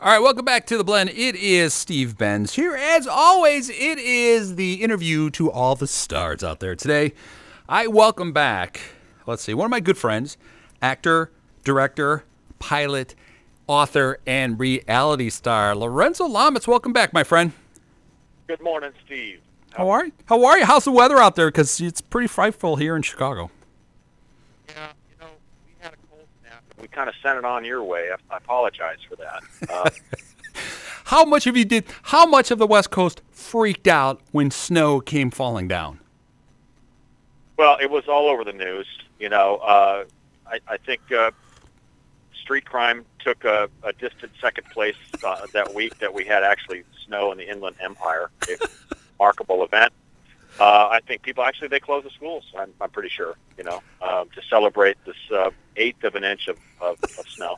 All 0.00 0.12
right, 0.12 0.22
welcome 0.22 0.44
back 0.44 0.64
to 0.66 0.78
the 0.78 0.84
blend. 0.84 1.10
It 1.10 1.34
is 1.34 1.74
Steve 1.74 2.16
Benz 2.16 2.54
here. 2.54 2.76
As 2.76 3.08
always, 3.08 3.68
it 3.68 3.98
is 3.98 4.54
the 4.54 4.74
interview 4.74 5.28
to 5.30 5.50
all 5.50 5.74
the 5.74 5.88
stars 5.88 6.44
out 6.44 6.60
there 6.60 6.76
today. 6.76 7.14
I 7.68 7.88
welcome 7.88 8.30
back, 8.30 8.80
let's 9.26 9.42
see, 9.42 9.54
one 9.54 9.64
of 9.64 9.72
my 9.72 9.80
good 9.80 9.98
friends, 9.98 10.36
actor, 10.80 11.32
director, 11.64 12.22
pilot, 12.60 13.16
author, 13.66 14.20
and 14.24 14.56
reality 14.60 15.30
star, 15.30 15.74
Lorenzo 15.74 16.26
Lamas. 16.28 16.68
Welcome 16.68 16.92
back, 16.92 17.12
my 17.12 17.24
friend. 17.24 17.50
Good 18.46 18.62
morning, 18.62 18.92
Steve. 19.04 19.40
How 19.72 19.88
are 19.88 20.04
you? 20.04 20.12
How 20.26 20.44
are 20.44 20.58
you? 20.58 20.64
How's 20.64 20.84
the 20.84 20.92
weather 20.92 21.18
out 21.18 21.34
there? 21.34 21.48
Because 21.48 21.80
it's 21.80 22.00
pretty 22.00 22.28
frightful 22.28 22.76
here 22.76 22.94
in 22.94 23.02
Chicago. 23.02 23.50
Yeah, 24.68 24.92
you 25.10 25.16
know, 25.20 25.32
we 25.66 25.72
had 25.80 25.94
a 25.94 25.96
cold 26.08 26.28
snap. 26.40 26.62
We 26.80 26.88
kind 26.88 27.08
of 27.08 27.14
sent 27.22 27.38
it 27.38 27.44
on 27.44 27.64
your 27.64 27.82
way. 27.82 28.10
I, 28.10 28.34
I 28.34 28.38
apologize 28.38 28.98
for 29.08 29.16
that. 29.16 29.42
Uh, 29.70 29.90
How 31.04 31.24
much 31.24 31.46
of 31.46 31.56
you 31.56 31.64
did? 31.64 31.84
How 32.02 32.26
much 32.26 32.50
of 32.50 32.58
the 32.58 32.66
West 32.66 32.90
Coast 32.90 33.22
freaked 33.30 33.86
out 33.86 34.20
when 34.32 34.50
snow 34.50 35.00
came 35.00 35.30
falling 35.30 35.66
down? 35.68 36.00
well, 37.56 37.76
it 37.80 37.90
was 37.90 38.06
all 38.08 38.28
over 38.28 38.44
the 38.44 38.52
news. 38.52 38.86
You 39.18 39.28
know, 39.28 39.56
uh, 39.56 40.04
I, 40.46 40.60
I 40.68 40.76
think 40.76 41.00
uh, 41.10 41.32
street 42.40 42.64
crime 42.64 43.04
took 43.18 43.44
a, 43.44 43.68
a 43.82 43.92
distant 43.94 44.32
second 44.40 44.68
place 44.70 44.94
uh, 45.24 45.46
that 45.52 45.74
week 45.74 45.98
that 45.98 46.12
we 46.14 46.24
had 46.24 46.44
actually 46.44 46.84
snow 47.06 47.32
in 47.32 47.38
the 47.38 47.50
Inland 47.50 47.76
Empire. 47.80 48.30
A 48.48 48.66
remarkable 49.18 49.64
event. 49.64 49.92
Uh, 50.60 50.88
I 50.90 51.00
think 51.06 51.22
people 51.22 51.44
actually 51.44 51.68
they 51.68 51.80
closed 51.80 52.06
the 52.06 52.10
schools. 52.10 52.44
I'm, 52.58 52.72
I'm 52.80 52.90
pretty 52.90 53.10
sure. 53.10 53.36
You 53.56 53.64
know, 53.64 53.82
um, 54.02 54.28
to 54.34 54.42
celebrate 54.48 54.96
this 55.04 55.16
uh, 55.32 55.50
eighth 55.76 56.02
of 56.04 56.14
an 56.14 56.24
inch 56.24 56.48
of, 56.48 56.58
of, 56.80 56.98
of 57.02 57.28
snow. 57.28 57.56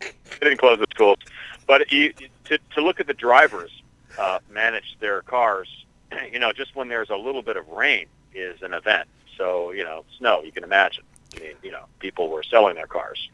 they 0.00 0.10
didn't 0.40 0.58
close 0.58 0.78
the 0.78 0.86
schools, 0.90 1.18
but 1.66 1.90
you, 1.92 2.12
to 2.44 2.58
to 2.74 2.80
look 2.80 2.98
at 3.00 3.06
the 3.06 3.14
drivers 3.14 3.70
uh, 4.18 4.40
manage 4.50 4.96
their 5.00 5.22
cars. 5.22 5.68
You 6.32 6.38
know, 6.38 6.52
just 6.52 6.74
when 6.74 6.88
there's 6.88 7.10
a 7.10 7.16
little 7.16 7.42
bit 7.42 7.56
of 7.56 7.68
rain 7.68 8.06
is 8.34 8.62
an 8.62 8.72
event. 8.72 9.08
So 9.36 9.72
you 9.72 9.84
know, 9.84 10.04
snow. 10.18 10.42
You 10.42 10.52
can 10.52 10.64
imagine. 10.64 11.04
I 11.36 11.40
mean, 11.40 11.52
you 11.62 11.70
know, 11.70 11.84
people 12.00 12.28
were 12.30 12.42
selling 12.42 12.74
their 12.74 12.86
cars. 12.86 13.28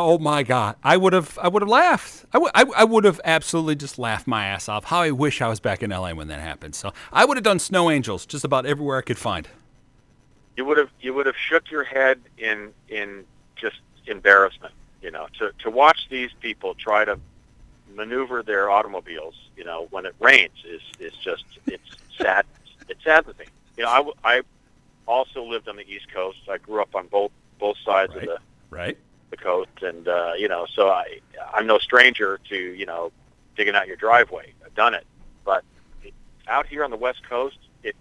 Oh 0.00 0.16
my 0.18 0.44
God! 0.44 0.76
I 0.84 0.96
would 0.96 1.12
have, 1.12 1.36
I 1.42 1.48
would 1.48 1.62
have 1.62 1.68
laughed. 1.68 2.24
I 2.32 2.38
would, 2.38 2.52
I, 2.54 2.64
I 2.76 2.84
would 2.84 3.02
have 3.04 3.20
absolutely 3.24 3.74
just 3.74 3.98
laughed 3.98 4.28
my 4.28 4.46
ass 4.46 4.68
off. 4.68 4.84
How 4.84 5.00
I 5.00 5.10
wish 5.10 5.40
I 5.42 5.48
was 5.48 5.58
back 5.58 5.82
in 5.82 5.90
LA 5.90 6.12
when 6.14 6.28
that 6.28 6.38
happened. 6.40 6.76
So 6.76 6.92
I 7.12 7.24
would 7.24 7.36
have 7.36 7.42
done 7.44 7.58
snow 7.58 7.90
angels 7.90 8.24
just 8.24 8.44
about 8.44 8.64
everywhere 8.64 8.98
I 8.98 9.02
could 9.02 9.18
find. 9.18 9.48
You 10.56 10.64
would 10.66 10.78
have 10.78 10.90
you 11.00 11.14
would 11.14 11.26
have 11.26 11.36
shook 11.36 11.68
your 11.70 11.82
head 11.82 12.20
in 12.38 12.72
in 12.88 13.24
just 13.56 13.80
embarrassment. 14.06 14.72
You 15.02 15.10
know, 15.10 15.26
to 15.40 15.50
to 15.64 15.70
watch 15.70 16.06
these 16.10 16.30
people 16.40 16.74
try 16.74 17.04
to 17.04 17.18
maneuver 17.94 18.42
their 18.44 18.70
automobiles. 18.70 19.34
You 19.56 19.64
know, 19.64 19.88
when 19.90 20.06
it 20.06 20.14
rains 20.20 20.64
is 20.64 20.80
is 21.00 21.12
just 21.14 21.44
it's 21.66 21.88
sad. 22.16 22.46
It's 22.88 23.02
saddening. 23.02 23.48
You 23.76 23.82
know, 23.84 23.90
I 23.90 23.96
w- 23.96 24.14
I 24.22 24.42
also 25.06 25.42
lived 25.44 25.68
on 25.68 25.74
the 25.76 25.88
East 25.90 26.12
Coast. 26.14 26.38
I 26.48 26.58
grew 26.58 26.80
up 26.82 26.94
on 26.94 27.08
both 27.08 27.32
both 27.58 27.76
sides 27.84 28.12
Right. 28.14 28.22
of 28.28 28.28
the 28.28 28.38
Right? 28.70 28.98
The 29.30 29.36
coast, 29.36 29.70
and 29.82 30.06
uh, 30.08 30.32
you 30.36 30.48
know, 30.48 30.66
so 30.74 30.88
I 30.88 31.20
I'm 31.54 31.66
no 31.66 31.78
stranger 31.78 32.38
to 32.48 32.56
you 32.56 32.86
know 32.86 33.12
digging 33.56 33.74
out 33.74 33.86
your 33.86 33.96
driveway. 33.96 34.52
I've 34.64 34.74
done 34.74 34.94
it, 34.94 35.06
but 35.44 35.64
out 36.48 36.66
here 36.66 36.84
on 36.84 36.90
the 36.90 36.96
West 36.96 37.22
Coast, 37.28 37.58
it's 37.82 37.98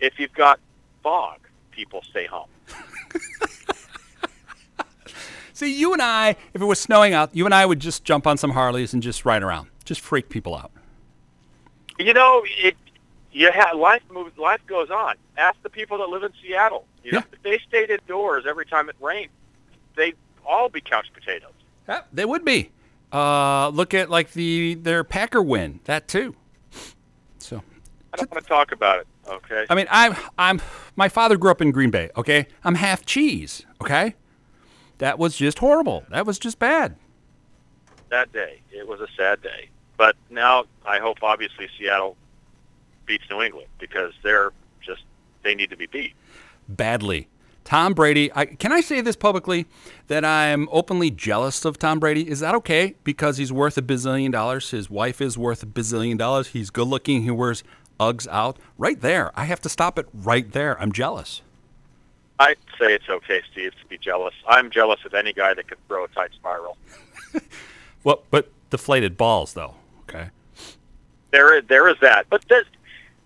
if 0.00 0.18
you've 0.18 0.34
got 0.34 0.60
fog, 1.02 1.38
people 1.70 2.02
stay 2.02 2.26
home. 2.26 2.48
See, 5.52 5.72
you 5.72 5.92
and 5.92 6.02
I, 6.02 6.30
if 6.52 6.60
it 6.60 6.64
was 6.64 6.80
snowing 6.80 7.14
out, 7.14 7.34
you 7.34 7.44
and 7.44 7.54
I 7.54 7.64
would 7.64 7.78
just 7.78 8.02
jump 8.04 8.26
on 8.26 8.36
some 8.36 8.50
Harleys 8.50 8.92
and 8.92 9.00
just 9.00 9.24
ride 9.24 9.42
around, 9.44 9.68
just 9.84 10.00
freak 10.00 10.28
people 10.28 10.56
out. 10.56 10.72
You 11.98 12.12
know, 12.12 12.42
it 12.58 12.76
you 13.30 13.50
have 13.52 13.76
life 13.76 14.02
moves, 14.12 14.36
life 14.36 14.60
goes 14.66 14.90
on. 14.90 15.14
Ask 15.36 15.56
the 15.62 15.70
people 15.70 15.98
that 15.98 16.08
live 16.08 16.24
in 16.24 16.32
Seattle. 16.42 16.86
You 17.04 17.12
Yeah. 17.14 17.22
if 17.32 17.42
they 17.42 17.58
stayed 17.68 17.90
indoors 17.90 18.44
every 18.48 18.66
time 18.66 18.88
it 18.88 18.96
rained, 19.00 19.30
they'd 19.96 20.16
all 20.46 20.68
be 20.68 20.80
couch 20.80 21.06
potatoes. 21.12 21.52
Yeah, 21.88 22.02
they 22.12 22.24
would 22.24 22.44
be. 22.44 22.70
Uh, 23.12 23.68
look 23.68 23.94
at 23.94 24.10
like 24.10 24.32
the 24.32 24.74
their 24.74 25.04
Packer 25.04 25.42
win, 25.42 25.80
that 25.84 26.08
too. 26.08 26.34
So, 27.38 27.62
I 28.12 28.16
don't 28.16 28.30
want 28.30 28.42
to 28.42 28.48
talk 28.48 28.72
about 28.72 29.00
it. 29.00 29.06
Okay. 29.28 29.66
I 29.70 29.74
mean, 29.74 29.86
I'm 29.90 30.16
I'm 30.38 30.60
my 30.96 31.08
father 31.08 31.36
grew 31.36 31.50
up 31.50 31.60
in 31.62 31.70
Green 31.70 31.90
Bay. 31.90 32.10
Okay, 32.16 32.46
I'm 32.64 32.74
half 32.76 33.04
cheese. 33.06 33.64
Okay, 33.82 34.14
that 34.98 35.18
was 35.18 35.36
just 35.36 35.58
horrible. 35.60 36.04
That 36.10 36.26
was 36.26 36.38
just 36.38 36.58
bad. 36.58 36.96
that 38.10 38.32
day. 38.32 38.60
It 38.72 38.86
was 38.88 39.00
a 39.00 39.08
sad 39.16 39.42
day. 39.42 39.68
But 39.96 40.16
now 40.30 40.64
I 40.84 40.98
hope 40.98 41.18
obviously 41.22 41.68
Seattle 41.78 42.16
beats 43.06 43.24
New 43.30 43.42
England 43.42 43.68
because 43.78 44.12
they're 44.22 44.52
just 44.80 45.02
they 45.42 45.54
need 45.54 45.70
to 45.70 45.76
be 45.76 45.86
beat. 45.86 46.14
badly. 46.68 47.28
Tom 47.64 47.94
Brady, 47.94 48.30
I, 48.34 48.44
can 48.44 48.72
I 48.72 48.80
say 48.80 49.00
this 49.00 49.16
publicly 49.16 49.66
that 50.08 50.24
I'm 50.24 50.68
openly 50.70 51.10
jealous 51.10 51.64
of 51.64 51.78
Tom 51.78 51.98
Brady? 51.98 52.28
Is 52.28 52.40
that 52.40 52.54
okay? 52.56 52.94
Because 53.04 53.38
he's 53.38 53.52
worth 53.52 53.78
a 53.78 53.82
bazillion 53.82 54.32
dollars. 54.32 54.70
His 54.70 54.90
wife 54.90 55.20
is 55.20 55.38
worth 55.38 55.62
a 55.62 55.66
bazillion 55.66 56.18
dollars. 56.18 56.48
He's 56.48 56.70
good 56.70 56.88
looking. 56.88 57.22
He 57.22 57.30
wears 57.30 57.64
Uggs 57.98 58.28
out. 58.28 58.58
Right 58.76 59.00
there. 59.00 59.32
I 59.34 59.44
have 59.44 59.60
to 59.62 59.68
stop 59.68 59.98
it 59.98 60.06
right 60.12 60.50
there. 60.52 60.80
I'm 60.80 60.92
jealous. 60.92 61.42
I'd 62.38 62.56
say 62.78 62.92
it's 62.92 63.08
okay, 63.08 63.40
Steve, 63.52 63.72
to 63.80 63.86
be 63.88 63.96
jealous. 63.96 64.34
I'm 64.46 64.70
jealous 64.70 65.00
of 65.04 65.14
any 65.14 65.32
guy 65.32 65.54
that 65.54 65.68
can 65.68 65.78
throw 65.88 66.04
a 66.04 66.08
tight 66.08 66.32
spiral. 66.34 66.76
Well, 68.04 68.22
but 68.30 68.50
deflated 68.68 69.16
balls, 69.16 69.54
though. 69.54 69.74
Okay. 70.02 70.28
There, 71.30 71.58
is, 71.58 71.64
there 71.68 71.88
is 71.88 71.96
that. 72.02 72.26
But 72.28 72.46
does, 72.46 72.66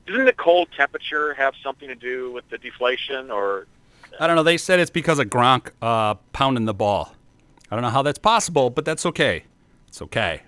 doesn't 0.06 0.24
the 0.24 0.32
cold 0.32 0.68
temperature 0.76 1.34
have 1.34 1.54
something 1.62 1.88
to 1.88 1.96
do 1.96 2.32
with 2.32 2.48
the 2.48 2.58
deflation? 2.58 3.30
Or 3.30 3.66
I 4.20 4.26
don't 4.26 4.36
know. 4.36 4.42
They 4.42 4.58
said 4.58 4.80
it's 4.80 4.90
because 4.90 5.18
of 5.18 5.26
Gronk 5.26 5.70
uh, 5.80 6.14
pounding 6.32 6.64
the 6.64 6.74
ball. 6.74 7.14
I 7.70 7.76
don't 7.76 7.82
know 7.82 7.90
how 7.90 8.02
that's 8.02 8.18
possible, 8.18 8.70
but 8.70 8.84
that's 8.84 9.04
okay. 9.06 9.44
It's 9.88 10.02
okay. 10.02 10.42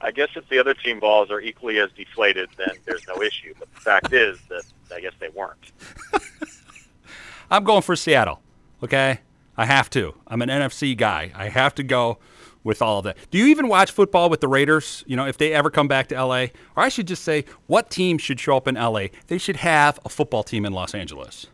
I 0.00 0.10
guess 0.10 0.28
if 0.36 0.46
the 0.50 0.58
other 0.58 0.74
team 0.74 1.00
balls 1.00 1.30
are 1.30 1.40
equally 1.40 1.78
as 1.78 1.90
deflated, 1.96 2.50
then 2.58 2.72
there's 2.84 3.06
no 3.08 3.22
issue. 3.22 3.54
But 3.58 3.72
the 3.74 3.80
fact 3.80 4.12
is 4.12 4.38
that 4.50 4.62
I 4.94 5.00
guess 5.00 5.14
they 5.18 5.30
weren't. 5.30 5.72
I'm 7.50 7.64
going 7.64 7.82
for 7.82 7.96
Seattle. 7.96 8.40
Okay, 8.82 9.20
I 9.56 9.64
have 9.64 9.88
to. 9.90 10.14
I'm 10.26 10.42
an 10.42 10.50
NFC 10.50 10.94
guy. 10.96 11.32
I 11.34 11.48
have 11.48 11.74
to 11.76 11.82
go 11.82 12.18
with 12.62 12.82
all 12.82 12.98
of 12.98 13.04
that. 13.04 13.16
Do 13.30 13.38
you 13.38 13.46
even 13.46 13.66
watch 13.66 13.92
football 13.92 14.28
with 14.28 14.40
the 14.40 14.48
Raiders? 14.48 15.04
You 15.06 15.16
know, 15.16 15.26
if 15.26 15.38
they 15.38 15.54
ever 15.54 15.70
come 15.70 15.88
back 15.88 16.08
to 16.08 16.22
LA, 16.22 16.46
or 16.76 16.82
I 16.82 16.90
should 16.90 17.06
just 17.06 17.24
say, 17.24 17.44
what 17.66 17.88
team 17.88 18.18
should 18.18 18.38
show 18.38 18.58
up 18.58 18.68
in 18.68 18.74
LA? 18.74 19.06
They 19.28 19.38
should 19.38 19.56
have 19.56 19.98
a 20.04 20.10
football 20.10 20.42
team 20.42 20.66
in 20.66 20.72
Los 20.74 20.94
Angeles. 20.94 21.46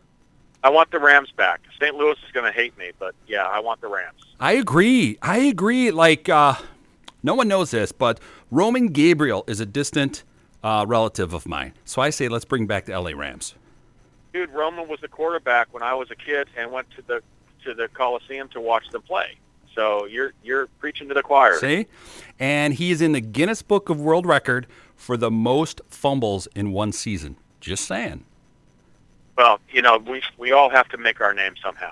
I 0.63 0.69
want 0.69 0.91
the 0.91 0.99
Rams 0.99 1.31
back. 1.35 1.61
St. 1.79 1.95
Louis 1.95 2.17
is 2.25 2.31
going 2.33 2.45
to 2.45 2.51
hate 2.51 2.77
me, 2.77 2.91
but 2.99 3.15
yeah, 3.27 3.45
I 3.45 3.59
want 3.59 3.81
the 3.81 3.87
Rams. 3.87 4.19
I 4.39 4.53
agree. 4.53 5.17
I 5.21 5.37
agree. 5.39 5.91
Like, 5.91 6.29
uh, 6.29 6.55
no 7.23 7.33
one 7.35 7.47
knows 7.47 7.71
this, 7.71 7.91
but 7.91 8.19
Roman 8.51 8.87
Gabriel 8.87 9.43
is 9.47 9.59
a 9.59 9.65
distant 9.65 10.23
uh, 10.63 10.85
relative 10.87 11.33
of 11.33 11.47
mine. 11.47 11.73
So 11.85 12.01
I 12.01 12.11
say, 12.11 12.27
let's 12.27 12.45
bring 12.45 12.67
back 12.67 12.85
the 12.85 12.99
LA 12.99 13.11
Rams. 13.11 13.55
dude, 14.33 14.49
Roman 14.51 14.87
was 14.87 14.99
the 15.01 15.07
quarterback 15.07 15.73
when 15.73 15.83
I 15.83 15.93
was 15.93 16.11
a 16.11 16.15
kid 16.15 16.47
and 16.57 16.71
went 16.71 16.89
to 16.91 17.01
the 17.01 17.21
to 17.65 17.73
the 17.75 17.87
Coliseum 17.89 18.47
to 18.49 18.61
watch 18.61 18.89
them 18.89 19.01
play. 19.03 19.37
So 19.75 20.05
you're 20.05 20.33
you're 20.43 20.67
preaching 20.79 21.07
to 21.09 21.13
the 21.13 21.23
choir. 21.23 21.57
See? 21.59 21.87
And 22.39 22.73
he 22.75 22.91
is 22.91 23.01
in 23.01 23.11
the 23.13 23.21
Guinness 23.21 23.61
Book 23.61 23.89
of 23.89 23.99
World 23.99 24.25
Record 24.25 24.67
for 24.95 25.17
the 25.17 25.31
most 25.31 25.81
fumbles 25.89 26.47
in 26.55 26.71
one 26.71 26.91
season. 26.91 27.37
Just 27.59 27.85
saying. 27.85 28.25
Well, 29.41 29.59
you 29.71 29.81
know, 29.81 29.97
we 29.97 30.21
we 30.37 30.51
all 30.51 30.69
have 30.69 30.87
to 30.89 30.99
make 30.99 31.19
our 31.19 31.33
name 31.33 31.55
somehow. 31.63 31.91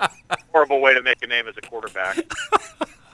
Horrible 0.52 0.82
way 0.82 0.92
to 0.92 1.00
make 1.00 1.22
a 1.22 1.26
name 1.26 1.48
as 1.48 1.56
a 1.56 1.62
quarterback. 1.62 2.18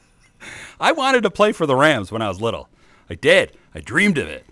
I 0.80 0.90
wanted 0.90 1.22
to 1.22 1.30
play 1.30 1.52
for 1.52 1.64
the 1.64 1.76
Rams 1.76 2.10
when 2.10 2.22
I 2.22 2.28
was 2.28 2.40
little. 2.40 2.68
I 3.08 3.14
did. 3.14 3.56
I 3.72 3.78
dreamed 3.78 4.18
of 4.18 4.26
it. 4.26 4.44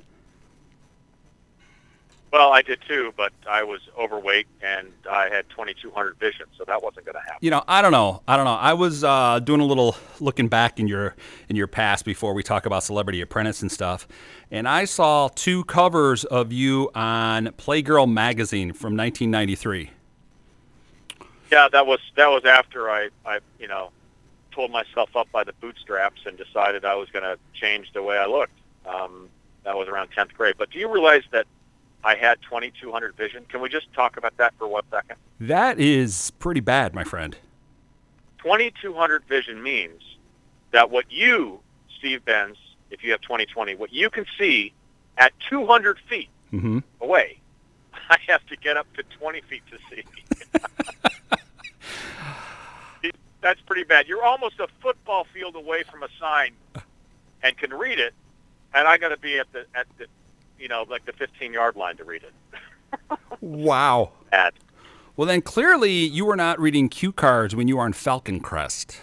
Well, 2.32 2.52
I 2.52 2.60
did 2.60 2.80
too, 2.86 3.14
but 3.16 3.32
I 3.48 3.62
was 3.62 3.80
overweight 3.96 4.46
and 4.60 4.88
I 5.10 5.28
had 5.28 5.48
2200 5.50 6.18
vision, 6.18 6.46
so 6.58 6.64
that 6.66 6.82
wasn't 6.82 7.06
going 7.06 7.14
to 7.14 7.20
happen. 7.20 7.38
You 7.40 7.50
know, 7.50 7.62
I 7.68 7.80
don't 7.80 7.92
know. 7.92 8.22
I 8.26 8.36
don't 8.36 8.44
know. 8.44 8.54
I 8.54 8.72
was 8.74 9.04
uh, 9.04 9.38
doing 9.38 9.60
a 9.60 9.64
little 9.64 9.96
looking 10.20 10.48
back 10.48 10.80
in 10.80 10.88
your 10.88 11.14
in 11.48 11.56
your 11.56 11.68
past 11.68 12.04
before 12.04 12.34
we 12.34 12.42
talk 12.42 12.66
about 12.66 12.82
Celebrity 12.82 13.20
Apprentice 13.20 13.62
and 13.62 13.70
stuff, 13.70 14.08
and 14.50 14.68
I 14.68 14.84
saw 14.86 15.28
two 15.28 15.64
covers 15.64 16.24
of 16.24 16.52
you 16.52 16.90
on 16.94 17.46
Playgirl 17.58 18.12
magazine 18.12 18.72
from 18.72 18.96
1993. 18.96 19.90
Yeah, 21.50 21.68
that 21.68 21.86
was 21.86 22.00
that 22.16 22.28
was 22.28 22.44
after 22.44 22.90
I 22.90 23.08
I 23.24 23.38
you 23.60 23.68
know 23.68 23.90
pulled 24.50 24.72
myself 24.72 25.14
up 25.14 25.30
by 25.30 25.44
the 25.44 25.52
bootstraps 25.54 26.22
and 26.26 26.36
decided 26.36 26.84
I 26.84 26.96
was 26.96 27.08
going 27.10 27.22
to 27.22 27.38
change 27.54 27.92
the 27.92 28.02
way 28.02 28.18
I 28.18 28.26
looked. 28.26 28.58
Um, 28.86 29.28
that 29.64 29.76
was 29.76 29.86
around 29.86 30.10
10th 30.12 30.32
grade. 30.32 30.54
But 30.56 30.70
do 30.70 30.78
you 30.78 30.90
realize 30.90 31.22
that 31.30 31.46
I 32.06 32.14
had 32.14 32.40
2200 32.42 33.16
vision? 33.16 33.44
Can 33.48 33.60
we 33.60 33.68
just 33.68 33.92
talk 33.92 34.16
about 34.16 34.36
that 34.36 34.54
for 34.58 34.68
one 34.68 34.84
second? 34.92 35.16
That 35.40 35.80
is 35.80 36.30
pretty 36.38 36.60
bad, 36.60 36.94
my 36.94 37.02
friend. 37.02 37.36
2200 38.38 39.24
vision 39.24 39.60
means 39.60 40.00
that 40.70 40.88
what 40.88 41.06
you, 41.10 41.58
Steve 41.98 42.24
Benz, 42.24 42.56
if 42.92 43.02
you 43.02 43.10
have 43.10 43.20
2020, 43.22 43.74
what 43.74 43.92
you 43.92 44.08
can 44.08 44.24
see 44.38 44.72
at 45.18 45.32
200 45.50 45.98
feet 46.08 46.28
Mm-hmm. 46.52 46.78
away, 47.00 47.40
I 48.08 48.18
have 48.28 48.46
to 48.46 48.56
get 48.56 48.76
up 48.76 48.86
to 48.94 49.02
20 49.18 49.40
feet 49.42 49.62
to 49.72 49.78
see. 49.90 50.04
That's 53.40 53.60
pretty 53.62 53.82
bad. 53.82 54.06
You're 54.06 54.22
almost 54.24 54.60
a 54.60 54.68
football 54.80 55.26
field 55.34 55.56
away 55.56 55.82
from 55.82 56.04
a 56.04 56.08
sign 56.20 56.52
and 57.42 57.58
can 57.58 57.70
read 57.74 57.98
it, 57.98 58.14
and 58.74 58.86
I 58.86 58.96
got 58.96 59.08
to 59.08 59.16
be 59.16 59.38
at 59.40 59.52
the 59.52 59.66
at 59.74 59.86
the 59.98 60.06
you 60.58 60.68
know 60.68 60.84
like 60.88 61.04
the 61.04 61.12
15 61.12 61.52
yard 61.52 61.76
line 61.76 61.96
to 61.96 62.04
read 62.04 62.22
it. 62.22 62.32
Wow. 63.40 64.12
Bad. 64.30 64.54
Well, 65.16 65.26
then 65.26 65.42
clearly 65.42 65.92
you 65.92 66.24
were 66.24 66.36
not 66.36 66.58
reading 66.58 66.88
cue 66.88 67.12
cards 67.12 67.54
when 67.54 67.68
you 67.68 67.76
were 67.76 67.82
on 67.82 67.92
Falcon 67.92 68.40
Crest. 68.40 69.00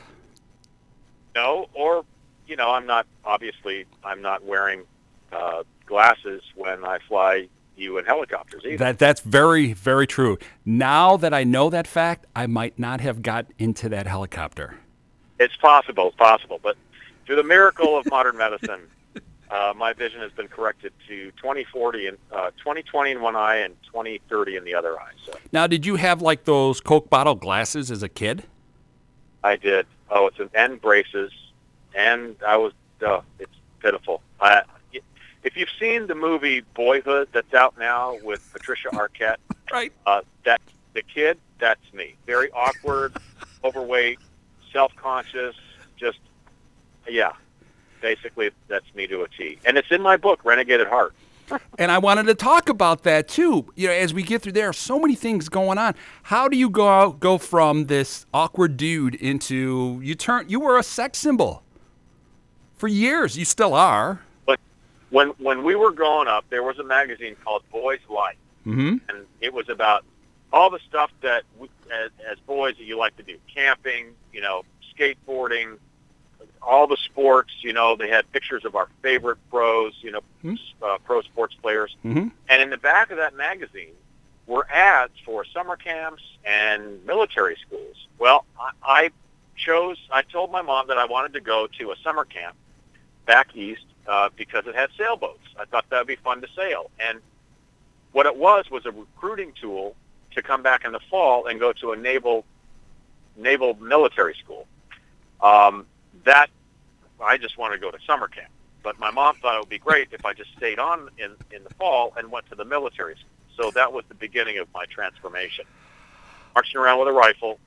No, 1.36 1.68
or 1.74 2.04
you 2.48 2.56
know, 2.56 2.72
I'm 2.72 2.86
not 2.86 3.06
obviously 3.26 3.86
I'm 4.04 4.22
not 4.22 4.44
wearing 4.44 4.84
uh, 5.32 5.64
glasses 5.86 6.42
when 6.56 6.84
I 6.86 7.00
fly 7.08 7.48
you 7.76 7.98
in 7.98 8.06
helicopters 8.06 8.64
either. 8.66 8.78
That 8.78 9.00
that's 9.00 9.22
very 9.22 9.74
very 9.74 10.08
true. 10.08 10.38
Now 10.66 11.18
that 11.18 11.34
I 11.34 11.44
know 11.44 11.70
that 11.70 11.88
fact, 11.88 12.26
I 12.36 12.48
might 12.48 12.78
not 12.80 13.02
have 13.02 13.22
got 13.22 13.46
into 13.60 13.90
that 13.90 14.08
helicopter. 14.08 14.78
it's 15.40 15.56
possible, 15.58 16.08
it's 16.08 16.16
possible, 16.18 16.60
but 16.64 16.78
through 17.26 17.38
the 17.38 17.44
miracle 17.44 17.98
of 17.98 18.06
modern 18.10 18.38
medicine, 18.38 18.82
uh, 19.52 19.74
my 19.76 19.94
vision 19.94 20.20
has 20.22 20.32
been 20.32 20.48
corrected 20.48 20.92
to 21.08 21.32
2040 21.32 22.08
and 22.08 22.18
uh, 22.32 22.50
2020 22.58 23.12
in 23.12 23.22
one 23.22 23.36
eye 23.36 23.58
and 23.58 23.76
2030 23.86 24.56
in 24.56 24.64
the 24.64 24.74
other 24.74 25.00
eye. 25.00 25.12
So 25.26 25.34
Now, 25.52 25.68
did 25.68 25.86
you 25.86 25.96
have 25.98 26.22
like 26.22 26.46
those 26.46 26.80
Coke 26.82 27.10
bottle 27.10 27.36
glasses 27.36 27.92
as 27.92 28.02
a 28.04 28.10
kid? 28.10 28.44
I 29.44 29.56
did. 29.56 29.86
Oh, 30.10 30.28
it's 30.28 30.40
an 30.40 30.50
and 30.54 30.82
braces, 30.82 31.32
and 31.96 32.36
I 32.46 32.58
was. 32.58 32.74
Oh, 33.02 33.24
it's 33.40 33.52
pitiful. 33.80 34.22
I, 34.40 34.64
if 35.44 35.58
you've 35.58 35.70
seen 35.78 36.08
the 36.08 36.16
movie 36.16 36.62
Boyhood 36.74 37.28
that's 37.34 37.54
out 37.54 37.78
now 37.78 38.18
with 38.24 38.48
Patricia 38.54 38.88
Arquette, 38.94 39.36
Right. 39.72 39.92
uh, 40.06 40.22
that 40.46 40.62
the 40.94 41.02
kid, 41.02 41.38
that's 41.60 41.82
me. 41.94 42.16
Very 42.26 42.50
awkward, 42.52 43.14
overweight, 43.64 44.20
self-conscious, 44.72 45.56
just 45.98 46.20
yeah. 47.10 47.34
Basically, 48.04 48.52
that's 48.68 48.94
me 48.96 49.08
to 49.08 49.24
a 49.24 49.30
T. 49.30 49.58
And 49.64 49.78
it's 49.78 49.90
in 49.90 50.02
my 50.02 50.18
book, 50.18 50.42
Renegade 50.44 50.82
at 50.82 50.88
Heart. 50.88 51.14
And 51.80 51.90
I 51.90 52.00
wanted 52.00 52.26
to 52.28 52.36
talk 52.36 52.68
about 52.68 53.04
that 53.04 53.30
too. 53.30 53.72
You 53.76 53.88
know, 53.88 53.94
as 53.94 54.14
we 54.14 54.24
get 54.24 54.42
through 54.42 54.52
there 54.52 54.68
are 54.68 54.74
so 54.74 55.00
many 55.00 55.16
things 55.16 55.48
going 55.48 55.78
on. 55.78 55.96
How 56.24 56.50
do 56.50 56.58
you 56.58 56.70
go 56.70 57.14
go 57.14 57.38
from 57.38 57.86
this 57.86 58.26
awkward 58.34 58.76
dude 58.76 59.16
into 59.16 60.02
you 60.04 60.16
turn 60.16 60.50
you 60.50 60.60
were 60.60 60.78
a 60.78 60.84
sex 60.84 61.18
symbol 61.20 61.64
for 62.76 62.90
years. 62.90 63.38
You 63.38 63.46
still 63.46 63.74
are. 63.74 64.22
But 64.46 64.60
when 65.10 65.30
when 65.38 65.64
we 65.64 65.76
were 65.76 65.92
growing 65.92 66.28
up, 66.28 66.44
there 66.50 66.64
was 66.64 66.80
a 66.80 66.84
magazine 66.84 67.38
called 67.44 67.64
Boys 67.72 68.02
Life, 68.10 68.36
Mm-hmm. 68.66 68.98
and 69.08 69.26
it 69.40 69.54
was 69.54 69.70
about 69.70 70.04
all 70.52 70.70
the 70.70 70.80
stuff 70.90 71.12
that 71.22 71.44
we, 71.58 71.70
as, 71.92 72.12
as 72.30 72.38
boys 72.48 72.76
that 72.78 72.84
you 72.84 72.98
like 72.98 73.16
to 73.16 73.24
do: 73.24 73.38
camping, 73.54 74.08
you 74.34 74.42
know, 74.42 74.64
skateboarding, 74.94 75.78
all 76.66 76.88
the 76.88 76.98
sports. 76.98 77.52
You 77.62 77.74
know, 77.74 77.96
they 77.96 78.10
had 78.10 78.32
pictures 78.32 78.66
of 78.66 78.76
our 78.76 78.88
favorite 79.02 79.38
pros, 79.50 79.94
you 80.02 80.12
know, 80.12 80.22
Hmm. 80.42 80.56
uh, 80.82 80.98
pro 81.06 81.22
sports 81.22 81.56
players, 81.62 81.96
Mm-hmm. 82.06 82.28
and 82.50 82.62
in 82.62 82.70
the 82.70 82.78
back 82.78 83.12
of 83.12 83.18
that 83.18 83.36
magazine 83.36 83.94
were 84.48 84.68
ads 84.70 85.14
for 85.26 85.46
summer 85.46 85.76
camps 85.78 86.22
and 86.44 87.06
military 87.06 87.56
schools. 87.66 87.96
Well, 88.20 88.46
I, 88.60 88.72
I 88.84 89.12
chose. 89.56 89.98
I 90.12 90.22
told 90.24 90.52
my 90.52 90.62
mom 90.62 90.88
that 90.88 90.98
I 90.98 91.06
wanted 91.06 91.34
to 91.34 91.40
go 91.42 91.68
to 91.80 91.92
a 91.92 91.96
summer 92.04 92.26
camp 92.26 92.56
back 93.26 93.56
east 93.56 93.86
uh, 94.08 94.30
because 94.36 94.68
it 94.68 94.76
had 94.76 94.90
sailboats. 94.98 95.48
I 95.58 95.64
thought 95.66 95.86
that 95.90 96.00
would 96.00 96.08
be 96.08 96.18
fun 96.18 96.42
to 96.42 96.48
sail. 96.56 96.92
And 97.00 97.20
what 98.12 98.26
it 98.26 98.36
was 98.36 98.70
was 98.70 98.86
a 98.86 98.92
recruiting 98.92 99.54
tool 99.60 99.96
to 100.32 100.42
come 100.42 100.62
back 100.62 100.84
in 100.84 100.92
the 100.92 101.00
fall 101.10 101.46
and 101.48 101.58
go 101.60 101.72
to 101.74 101.94
a 101.94 101.96
naval 101.96 102.44
naval 103.38 103.76
military 103.76 104.36
school. 104.36 104.68
Um, 105.42 105.86
that 106.26 106.50
I 107.22 107.38
just 107.38 107.58
wanted 107.58 107.76
to 107.76 107.82
go 107.82 107.92
to 107.92 107.98
summer 108.06 108.28
camp. 108.28 108.50
But 108.84 109.00
my 109.00 109.12
mom 109.12 109.36
thought 109.38 109.56
it 109.56 109.60
would 109.60 109.70
be 109.70 109.80
great 109.80 110.10
if 110.12 110.26
I 110.26 110.34
just 110.34 110.52
stayed 110.58 110.78
on 110.78 111.10
in, 111.18 111.36
in 111.56 111.64
the 111.64 111.74
fall 111.76 112.14
and 112.18 112.32
went 112.32 112.50
to 112.50 112.56
the 112.56 112.66
military. 112.66 113.16
So 113.56 113.72
that 113.72 113.94
was 113.94 114.04
the 114.10 114.16
beginning 114.16 114.58
of 114.58 114.68
my 114.74 114.86
transformation. 114.86 115.66
Marching 116.54 116.80
around 116.80 117.00
with 117.00 117.08
a 117.08 117.14
rifle 117.14 117.60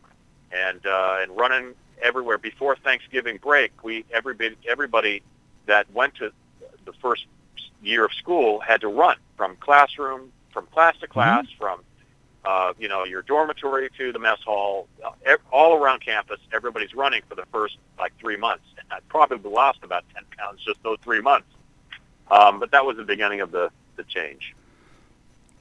and 0.52 0.84
uh, 0.86 1.18
and 1.20 1.36
running 1.36 1.74
everywhere. 2.02 2.38
Before 2.38 2.76
Thanksgiving 2.76 3.38
break, 3.38 3.72
we 3.82 4.04
everybody 4.12 4.56
everybody 4.68 5.22
that 5.66 5.90
went 5.92 6.14
to 6.16 6.30
the 6.84 6.92
first 6.94 7.26
year 7.82 8.04
of 8.04 8.12
school 8.12 8.60
had 8.60 8.80
to 8.82 8.88
run 8.88 9.16
from 9.36 9.56
classroom 9.56 10.32
from 10.52 10.66
class 10.66 10.96
to 10.98 11.06
class 11.06 11.46
from 11.58 11.80
uh, 12.46 12.72
you 12.78 12.88
know 12.88 13.04
your 13.04 13.22
dormitory 13.22 13.90
to 13.98 14.12
the 14.12 14.18
mess 14.18 14.38
hall 14.44 14.88
uh, 15.04 15.36
all 15.52 15.74
around 15.76 16.00
campus 16.00 16.38
everybody's 16.52 16.94
running 16.94 17.20
for 17.28 17.34
the 17.34 17.44
first 17.52 17.76
like 17.98 18.12
three 18.18 18.36
months 18.36 18.64
and 18.78 18.86
i 18.90 18.98
probably 19.08 19.50
lost 19.50 19.80
about 19.82 20.04
10 20.14 20.22
pounds 20.38 20.62
just 20.64 20.82
those 20.82 20.98
three 21.02 21.20
months 21.20 21.48
um, 22.30 22.58
but 22.58 22.70
that 22.70 22.84
was 22.84 22.96
the 22.96 23.04
beginning 23.04 23.40
of 23.40 23.50
the, 23.52 23.70
the 23.96 24.04
change 24.04 24.54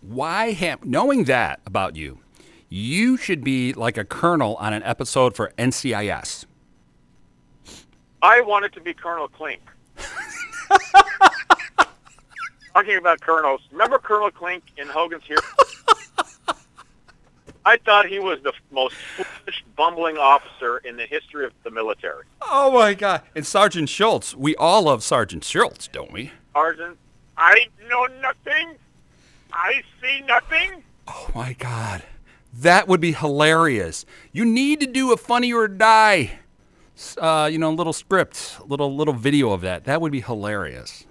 Why 0.01 0.51
have 0.51 0.85
knowing 0.85 1.25
that 1.25 1.59
about 1.65 1.95
you, 1.95 2.19
you 2.69 3.17
should 3.17 3.43
be 3.43 3.73
like 3.73 3.97
a 3.97 4.05
colonel 4.05 4.55
on 4.57 4.73
an 4.73 4.83
episode 4.83 5.35
for 5.35 5.51
NCIS. 5.57 6.45
I 8.21 8.41
wanted 8.41 8.73
to 8.73 8.81
be 8.81 8.93
Colonel 8.93 9.27
Klink. 9.27 9.61
Talking 12.73 12.97
about 12.97 13.21
colonels, 13.21 13.61
remember 13.71 13.99
Colonel 13.99 14.31
Klink 14.31 14.63
in 14.77 14.87
Hogan's 14.87 15.23
Hero? 15.23 15.39
I 17.65 17.77
thought 17.77 18.05
he 18.05 18.19
was 18.19 18.39
the 18.43 18.53
most 18.71 18.95
foolish, 19.15 19.63
bumbling 19.75 20.17
officer 20.17 20.77
in 20.77 20.97
the 20.97 21.05
history 21.05 21.45
of 21.45 21.51
the 21.63 21.71
military. 21.71 22.25
Oh 22.43 22.71
my 22.71 22.93
God! 22.93 23.23
And 23.35 23.45
Sergeant 23.45 23.89
Schultz, 23.89 24.35
we 24.35 24.55
all 24.57 24.83
love 24.83 25.03
Sergeant 25.03 25.43
Schultz, 25.43 25.87
don't 25.87 26.11
we? 26.11 26.31
Sergeant, 26.53 26.97
I 27.37 27.67
know 27.89 28.07
nothing. 28.21 28.75
I 29.51 29.81
see 29.99 30.21
nothing. 30.27 30.83
Oh 31.07 31.31
my 31.33 31.53
God, 31.53 32.03
that 32.53 32.87
would 32.87 33.01
be 33.01 33.13
hilarious. 33.13 34.05
You 34.31 34.45
need 34.45 34.79
to 34.81 34.87
do 34.87 35.11
a 35.11 35.17
Funny 35.17 35.51
or 35.51 35.67
Die, 35.67 36.37
uh, 37.17 37.49
you 37.51 37.57
know, 37.57 37.71
little 37.71 37.93
script, 37.93 38.57
little 38.67 38.95
little 38.95 39.13
video 39.13 39.51
of 39.51 39.61
that. 39.61 39.85
That 39.85 40.01
would 40.01 40.11
be 40.11 40.21
hilarious. 40.21 41.05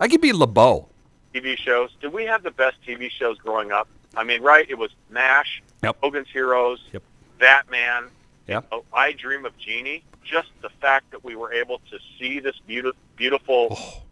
I 0.00 0.08
could 0.08 0.20
be 0.20 0.32
LeBeau. 0.32 0.88
TV 1.32 1.56
shows. 1.56 1.90
Did 2.00 2.12
we 2.12 2.24
have 2.24 2.42
the 2.42 2.50
best 2.50 2.76
TV 2.86 3.08
shows 3.08 3.38
growing 3.38 3.70
up? 3.70 3.88
I 4.16 4.24
mean, 4.24 4.42
right? 4.42 4.66
It 4.68 4.78
was 4.78 4.90
MASH, 5.10 5.62
Yep. 5.82 5.96
Hogan's 6.02 6.28
Heroes, 6.32 6.80
Yep. 6.92 7.02
Batman. 7.38 8.04
Yep. 8.46 8.66
Oh, 8.72 8.84
I 8.92 9.12
Dream 9.12 9.44
of 9.44 9.56
Jeannie. 9.58 10.02
Just 10.24 10.48
the 10.62 10.68
fact 10.80 11.10
that 11.10 11.24
we 11.24 11.36
were 11.36 11.52
able 11.52 11.80
to 11.90 11.98
see 12.18 12.40
this 12.40 12.56
beautiful, 12.66 12.98
beautiful, 13.16 13.68
Oh. 13.70 14.02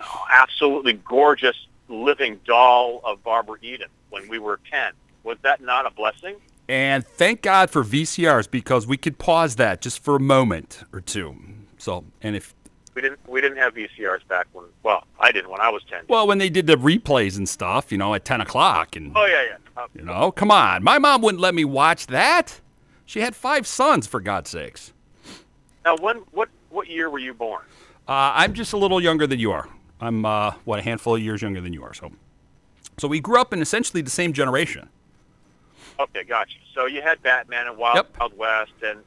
oh, 0.00 0.24
absolutely 0.30 0.94
gorgeous 0.94 1.56
living 1.88 2.40
doll 2.44 3.00
of 3.04 3.22
Barbara 3.22 3.56
Eden 3.62 3.88
when 4.10 4.28
we 4.28 4.38
were 4.38 4.58
10. 4.70 4.92
Was 5.22 5.38
that 5.42 5.60
not 5.60 5.86
a 5.86 5.90
blessing? 5.90 6.36
And 6.68 7.06
thank 7.06 7.42
God 7.42 7.70
for 7.70 7.82
VCRs 7.84 8.50
because 8.50 8.86
we 8.86 8.96
could 8.96 9.18
pause 9.18 9.56
that 9.56 9.80
just 9.80 10.02
for 10.02 10.16
a 10.16 10.20
moment 10.20 10.82
or 10.92 11.00
two. 11.00 11.36
So, 11.78 12.04
and 12.22 12.34
if 12.34 12.54
We 12.94 13.02
didn't. 13.02 13.18
We 13.28 13.40
didn't 13.40 13.58
have 13.58 13.74
VCRs 13.74 14.26
back 14.28 14.46
when. 14.52 14.66
Well, 14.82 15.04
I 15.18 15.32
didn't 15.32 15.50
when 15.50 15.60
I 15.60 15.68
was 15.70 15.82
10. 15.90 16.04
well, 16.08 16.26
when 16.26 16.38
they 16.38 16.48
did 16.48 16.66
the 16.66 16.76
replays 16.76 17.36
and 17.36 17.48
stuff, 17.48 17.90
you 17.90 17.98
know, 17.98 18.14
at 18.14 18.24
ten 18.24 18.40
o'clock, 18.40 18.94
and 18.96 19.12
Oh 19.16 19.26
yeah, 19.26 19.42
yeah. 19.50 19.56
Uh, 19.82 19.86
you 19.94 20.02
know, 20.04 20.30
come 20.30 20.50
on, 20.52 20.84
my 20.84 20.98
mom 20.98 21.20
wouldn't 21.22 21.40
let 21.40 21.54
me 21.54 21.64
watch 21.64 22.06
that. 22.06 22.60
She 23.06 23.20
had 23.20 23.34
five 23.34 23.66
sons, 23.66 24.06
for 24.06 24.20
God's 24.20 24.50
sakes. 24.50 24.92
now, 25.84 25.96
when? 25.96 26.18
What? 26.30 26.48
What 26.70 26.88
year 26.88 27.10
were 27.10 27.18
you 27.18 27.34
born? 27.34 27.62
Uh, 28.08 28.32
I'm 28.34 28.52
just 28.54 28.72
a 28.72 28.76
little 28.76 29.00
younger 29.00 29.26
than 29.26 29.38
you 29.38 29.50
are. 29.52 29.68
I'm 30.00 30.24
uh, 30.24 30.52
what 30.64 30.78
a 30.78 30.82
handful 30.82 31.16
of 31.16 31.20
years 31.22 31.42
younger 31.42 31.60
than 31.60 31.72
you 31.72 31.82
are. 31.82 31.94
So, 31.94 32.12
so 32.98 33.08
we 33.08 33.18
grew 33.20 33.40
up 33.40 33.52
in 33.52 33.60
essentially 33.62 34.02
the 34.02 34.10
same 34.10 34.32
generation. 34.32 34.88
Okay, 35.98 36.24
gotcha. 36.24 36.56
So 36.74 36.86
you 36.86 37.02
had 37.02 37.22
Batman 37.22 37.66
and 37.68 37.76
Wild, 37.78 37.96
Yep. 37.96 38.16
Wild 38.18 38.36
West 38.38 38.72
and 38.84 38.98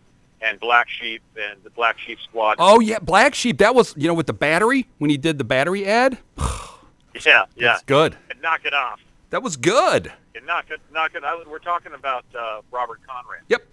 and 0.42 0.60
Black 0.60 0.90
Sheep 0.90 1.22
and 1.36 1.64
the 1.64 1.70
Black 1.70 1.98
Sheep 2.00 2.20
Squad. 2.22 2.58
Oh 2.60 2.80
yeah, 2.80 3.00
Black 3.00 3.36
Sheep. 3.36 3.58
That 3.58 3.76
was 3.76 3.94
you 3.98 4.08
know 4.08 4.14
with 4.14 4.28
the 4.28 4.34
battery 4.34 4.88
when 4.98 5.10
he 5.10 5.18
did 5.18 5.38
the 5.38 5.44
battery 5.44 5.86
ad. 5.86 6.18
yeah, 6.38 6.52
yeah. 7.26 7.46
That's 7.56 7.84
good. 7.84 8.18
And 8.30 8.42
knock 8.42 8.66
it 8.66 8.74
off. 8.74 9.00
That 9.30 9.44
was 9.44 9.58
good. 9.58 10.12
And 10.36 10.46
knock 10.46 10.66
it, 10.70 10.80
knock 10.94 11.16
it. 11.16 11.24
I, 11.24 11.44
we're 11.50 11.60
talking 11.60 11.94
about 11.94 12.26
uh, 12.38 12.62
Robert 12.72 13.00
Conrad. 13.08 13.42
Yep. 13.50 13.66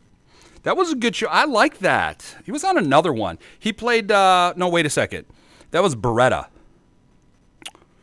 That 0.65 0.77
was 0.77 0.91
a 0.91 0.97
good 0.97 1.15
show. 1.15 1.27
I 1.29 1.45
like 1.45 1.79
that. 1.79 2.37
He 2.45 2.51
was 2.51 2.65
on 2.65 2.79
another 2.79 3.13
one. 3.13 3.39
He 3.59 3.73
played. 3.73 4.11
Uh, 4.11 4.55
no, 4.57 4.69
wait 4.69 4.87
a 4.87 4.91
second. 4.91 5.27
That 5.71 5.83
was 5.83 5.95
Baretta. 5.95 6.47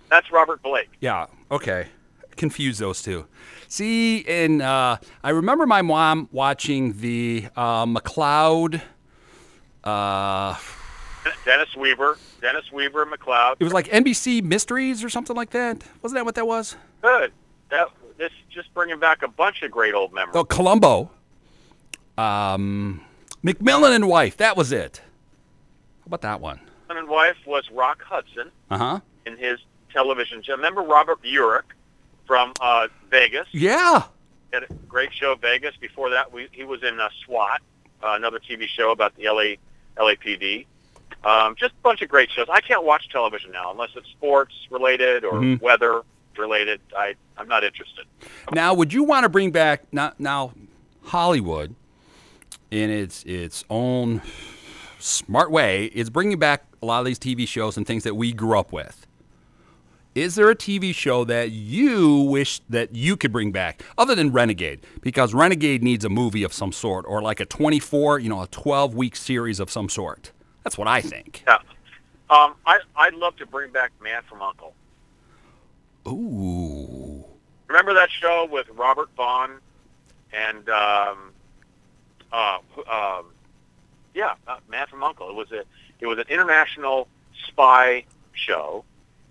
That's 0.09 0.31
Robert 0.31 0.61
Blake. 0.61 0.89
Yeah. 0.99 1.27
Okay. 1.49 1.87
Confuse 2.41 2.79
those 2.79 3.03
two. 3.03 3.27
See, 3.67 4.25
and 4.27 4.63
uh, 4.63 4.97
I 5.23 5.29
remember 5.29 5.67
my 5.67 5.83
mom 5.83 6.27
watching 6.31 6.93
the 6.99 7.45
uh, 7.55 7.85
McCloud. 7.85 8.81
Uh, 9.83 10.55
Dennis 11.45 11.75
Weaver, 11.75 12.17
Dennis 12.41 12.71
Weaver, 12.73 13.05
McCloud. 13.05 13.57
it 13.59 13.63
was 13.63 13.73
like 13.73 13.87
NBC 13.89 14.41
Mysteries 14.41 15.03
or 15.03 15.09
something 15.09 15.35
like 15.35 15.51
that. 15.51 15.83
Wasn't 16.01 16.17
that 16.17 16.25
what 16.25 16.33
that 16.33 16.47
was? 16.47 16.75
Good. 17.03 17.31
That 17.69 17.89
this 18.17 18.31
just 18.49 18.73
bringing 18.73 18.99
back 18.99 19.21
a 19.21 19.27
bunch 19.27 19.61
of 19.61 19.69
great 19.69 19.93
old 19.93 20.11
memories. 20.13 20.35
Oh, 20.35 20.43
Columbo. 20.43 21.11
Um, 22.17 23.01
McMillan 23.45 23.95
and 23.95 24.07
Wife. 24.07 24.37
That 24.37 24.57
was 24.57 24.71
it. 24.71 25.01
How 26.01 26.07
about 26.07 26.21
that 26.21 26.41
one? 26.41 26.57
Husband 26.87 26.99
and 26.99 27.07
wife 27.07 27.37
was 27.45 27.69
Rock 27.71 28.01
Hudson 28.03 28.49
Uh 28.71 28.77
huh. 28.79 28.99
in 29.27 29.37
his 29.37 29.59
television 29.93 30.41
show. 30.41 30.55
Remember 30.55 30.81
Robert 30.81 31.21
Urich 31.23 31.61
from 32.25 32.53
uh, 32.61 32.87
Vegas? 33.09 33.47
Yeah. 33.51 34.03
Had 34.53 34.63
a 34.63 34.73
great 34.87 35.13
show, 35.13 35.35
Vegas. 35.35 35.75
Before 35.77 36.09
that, 36.09 36.31
we, 36.31 36.47
he 36.51 36.63
was 36.63 36.83
in 36.83 36.99
uh, 36.99 37.09
SWAT, 37.25 37.61
uh, 38.03 38.13
another 38.15 38.39
TV 38.39 38.67
show 38.67 38.91
about 38.91 39.15
the 39.15 39.23
LA 39.25 39.55
LAPD. 39.97 40.65
Um, 41.23 41.55
just 41.57 41.73
a 41.73 41.81
bunch 41.83 42.01
of 42.01 42.09
great 42.09 42.31
shows. 42.31 42.47
I 42.49 42.61
can't 42.61 42.83
watch 42.83 43.09
television 43.09 43.51
now 43.51 43.71
unless 43.71 43.89
it's 43.95 44.09
sports 44.09 44.53
related 44.71 45.23
or 45.23 45.33
Mhm. 45.33 45.61
weather 45.61 46.01
related. 46.37 46.81
I 46.97 47.15
I'm 47.37 47.47
not 47.47 47.63
interested. 47.63 48.05
Now, 48.53 48.73
would 48.73 48.91
you 48.93 49.03
want 49.03 49.23
to 49.23 49.29
bring 49.29 49.51
back 49.51 49.83
now, 49.91 50.13
now 50.17 50.53
Hollywood 51.03 51.75
in 52.71 52.89
its 52.89 53.23
its 53.23 53.63
own 53.69 54.21
smart 54.99 55.51
way 55.51 55.85
is 55.85 56.09
bringing 56.09 56.39
back 56.39 56.65
a 56.81 56.85
lot 56.85 56.99
of 56.99 57.05
these 57.05 57.19
TV 57.19 57.47
shows 57.47 57.77
and 57.77 57.85
things 57.85 58.03
that 58.03 58.15
we 58.15 58.31
grew 58.33 58.57
up 58.57 58.71
with. 58.71 59.05
Is 60.13 60.35
there 60.35 60.49
a 60.49 60.55
TV 60.55 60.93
show 60.93 61.23
that 61.23 61.51
you 61.51 62.23
wish 62.23 62.59
that 62.69 62.93
you 62.93 63.15
could 63.15 63.31
bring 63.31 63.53
back 63.53 63.81
other 63.97 64.13
than 64.13 64.33
Renegade? 64.33 64.85
Because 64.99 65.33
Renegade 65.33 65.81
needs 65.81 66.03
a 66.03 66.09
movie 66.09 66.43
of 66.43 66.51
some 66.51 66.73
sort 66.73 67.05
or 67.07 67.21
like 67.21 67.39
a 67.39 67.45
24, 67.45 68.19
you 68.19 68.27
know, 68.27 68.41
a 68.41 68.47
12 68.47 68.93
week 68.93 69.15
series 69.15 69.61
of 69.61 69.71
some 69.71 69.87
sort. 69.87 70.31
That's 70.63 70.77
what 70.77 70.89
I 70.89 70.99
think. 70.99 71.43
Yeah. 71.47 71.59
Um, 72.29 72.55
I 72.65 72.79
I'd 72.95 73.13
love 73.13 73.37
to 73.37 73.45
bring 73.45 73.71
back 73.71 73.91
Man 74.01 74.21
from 74.27 74.41
Uncle. 74.41 74.73
Ooh. 76.07 77.23
Remember 77.67 77.93
that 77.93 78.09
show 78.11 78.47
with 78.51 78.67
Robert 78.69 79.09
Vaughn 79.15 79.59
and 80.33 80.67
um, 80.69 81.31
uh, 82.33 82.57
um, 82.89 83.25
yeah, 84.13 84.33
uh, 84.45 84.57
Man 84.69 84.87
from 84.87 85.03
Uncle. 85.03 85.29
It 85.29 85.35
was 85.35 85.51
a 85.53 85.63
it 85.99 86.07
was 86.07 86.17
an 86.17 86.25
international 86.29 87.07
spy 87.47 88.03
show, 88.33 88.83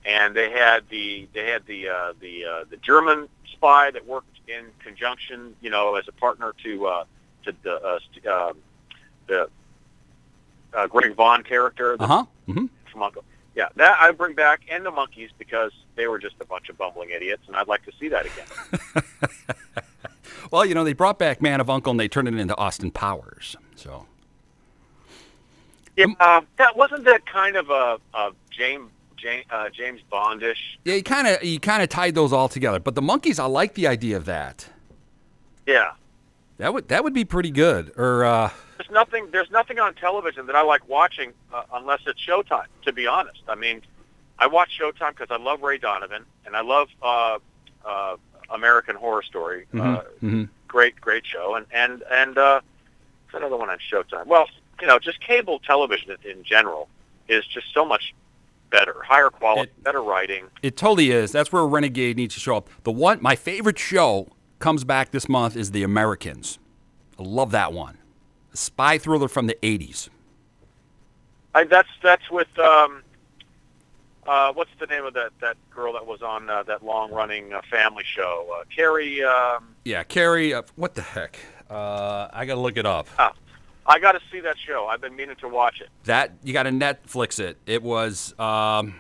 and 0.05 0.35
they 0.35 0.51
had 0.51 0.85
the 0.89 1.29
they 1.35 1.47
had 1.51 1.67
the 1.67 1.89
uh, 1.89 2.13
the 2.21 2.45
uh, 2.45 2.65
the 2.71 2.77
German 2.79 3.29
spy 3.53 3.91
that 3.91 4.07
worked 4.07 4.39
in 4.49 4.67
conjunction, 4.83 5.55
you 5.61 5.71
know, 5.71 5.97
as 5.97 6.09
a 6.09 6.13
partner 6.13 6.55
to 6.65 6.87
uh, 6.87 7.05
to 7.45 7.55
the 7.63 7.75
uh, 7.77 7.99
st- 8.13 8.27
um, 8.27 8.57
the 9.27 9.49
uh, 10.75 10.87
Greg 10.87 11.15
Vaughn 11.15 11.43
character 11.43 11.97
Uh 12.01 12.07
huh. 12.07 12.25
hmm 12.47 12.67
from 12.91 13.03
Uncle. 13.03 13.25
Yeah, 13.57 13.69
that 13.77 13.99
I 14.01 14.11
bring 14.13 14.35
back, 14.35 14.63
and 14.71 14.87
the 14.87 14.91
Monkees 14.93 15.31
because 15.39 15.73
they 15.97 16.07
were 16.07 16.19
just 16.19 16.37
a 16.41 16.45
bunch 16.45 16.69
of 16.69 16.79
bumbling 16.79 17.11
idiots, 17.11 17.43
and 17.49 17.57
I'd 17.57 17.67
like 17.69 17.85
to 17.85 17.93
see 17.99 18.09
that 18.09 18.27
again. 18.27 19.03
Well, 20.51 20.65
you 20.67 20.75
know, 20.75 20.83
they 20.83 20.95
brought 20.95 21.17
back 21.17 21.41
Man 21.41 21.61
of 21.61 21.71
Uncle 21.71 21.93
and 21.93 22.01
they 22.01 22.09
turned 22.09 22.27
it 22.27 22.35
into 22.35 22.57
Austin 22.57 22.91
Powers. 22.91 23.55
So. 23.77 24.07
Yeah, 25.97 26.07
uh, 26.19 26.41
that 26.57 26.77
wasn't 26.77 27.05
that 27.05 27.25
kind 27.25 27.55
of 27.55 27.71
a, 27.71 27.99
a 28.15 28.33
James 28.51 28.91
James, 29.21 29.45
uh, 29.51 29.69
James 29.71 30.01
Bondish. 30.11 30.57
Yeah, 30.85 30.95
you 30.95 31.03
kind 31.03 31.27
of 31.29 31.43
you 31.45 31.61
kind 31.61 31.83
of 31.83 31.89
tied 31.89 32.15
those 32.15 32.33
all 32.33 32.49
together. 32.49 32.79
But 32.81 32.95
the 32.95 33.03
Monkees, 33.03 33.39
I 33.39 33.47
like 33.47 33.75
the 33.75 33.87
idea 33.87 34.17
of 34.17 34.25
that. 34.27 34.67
Yeah, 35.67 35.93
That 36.59 36.75
would 36.75 36.89
that 36.89 37.05
would 37.05 37.15
be 37.15 37.25
pretty 37.25 37.51
good. 37.51 37.93
Or 37.97 38.25
uh, 38.25 38.51
there's 38.79 38.91
nothing. 38.91 39.29
There's 39.31 39.51
nothing 39.51 39.79
on 39.79 39.95
television 39.95 40.47
that 40.47 40.57
I 40.57 40.63
like 40.63 40.89
watching 40.89 41.33
uh, 41.53 41.63
unless 41.73 42.01
it's 42.07 42.21
Showtime. 42.25 42.67
To 42.85 42.93
be 42.93 43.07
honest, 43.07 43.41
I 43.49 43.55
mean, 43.55 43.83
I 44.39 44.47
watch 44.47 44.79
Showtime 44.81 45.11
because 45.17 45.29
I 45.31 45.37
love 45.37 45.63
Ray 45.63 45.79
Donovan 45.79 46.25
and 46.47 46.57
I 46.57 46.63
love 46.63 46.89
uh, 47.03 47.39
uh, 47.85 48.17
American 48.51 48.97
Horror 48.97 49.23
Story. 49.23 49.67
Uh, 49.75 50.03
mhm. 50.23 50.49
great, 50.67 51.01
great 51.01 51.25
show. 51.27 51.55
And 51.55 51.67
and 51.73 52.03
and 52.11 52.37
uh, 52.37 52.61
what's 53.31 53.41
another 53.41 53.57
one 53.57 53.71
on 53.71 53.79
Showtime? 53.79 54.27
Well, 54.27 54.47
you 54.81 54.87
know, 54.89 54.99
just 54.99 55.21
cable 55.21 55.61
television 55.61 56.17
in 56.25 56.43
general 56.43 56.89
is 57.29 57.47
just 57.47 57.67
so 57.73 57.85
much 57.85 58.13
better, 58.71 58.97
higher 59.05 59.31
quality, 59.31 59.71
It- 59.71 59.83
better 59.85 60.03
writing. 60.03 60.47
it 60.63 60.77
totally 60.77 61.11
is. 61.11 61.33
That's 61.33 61.53
where 61.53 61.67
Renegade 61.67 62.17
needs 62.17 62.35
to 62.35 62.41
show 62.41 62.57
up. 62.57 62.69
The 62.85 62.93
one 62.93 63.19
my 63.21 63.37
favorite 63.37 63.79
show 63.79 64.29
comes 64.59 64.85
back 64.85 65.11
this 65.11 65.29
month 65.29 65.57
is 65.57 65.71
The 65.73 65.83
Americans. 65.83 66.59
I 67.19 67.23
love 67.23 67.51
that 67.51 67.73
one. 67.73 67.99
A 68.53 68.57
spy 68.57 68.99
thriller 68.99 69.29
from 69.29 69.47
the 69.47 69.57
'80s. 69.63 70.09
I, 71.55 71.65
that's 71.65 71.89
that's 72.03 72.31
with 72.31 72.57
um, 72.59 73.03
uh, 74.27 74.53
what's 74.53 74.71
the 74.79 74.87
name 74.87 75.05
of 75.05 75.15
that 75.15 75.31
that 75.41 75.57
girl 75.71 75.93
that 75.95 76.07
was 76.07 76.23
on 76.23 76.49
uh, 76.49 76.63
that 76.65 76.85
long 76.85 77.11
running 77.13 77.53
uh, 77.53 77.61
family 77.71 78.05
show? 78.05 78.47
Uh, 78.61 78.65
Keri. 78.75 79.23
Um, 79.25 79.75
Yeah, 79.85 80.03
Keri. 80.05 80.55
Uh, 80.55 80.63
what 80.77 80.95
the 80.95 81.03
heck? 81.03 81.39
Uh, 81.69 82.29
I 82.33 82.45
gotta 82.47 82.61
look 82.61 82.77
it 82.77 82.87
up. 82.87 83.09
ah, 83.19 83.33
I 83.87 83.99
got 83.99 84.13
to 84.13 84.21
see 84.31 84.41
that 84.41 84.57
show. 84.59 84.87
I've 84.89 85.01
been 85.01 85.17
meaning 85.17 85.37
to 85.37 85.49
watch 85.49 85.81
it. 85.81 85.89
That 86.05 86.33
you 86.43 86.53
got 86.53 86.65
to 86.65 86.71
Netflix 86.71 87.41
it. 87.41 87.59
It 87.67 87.83
was 87.83 88.39
um, 88.39 88.95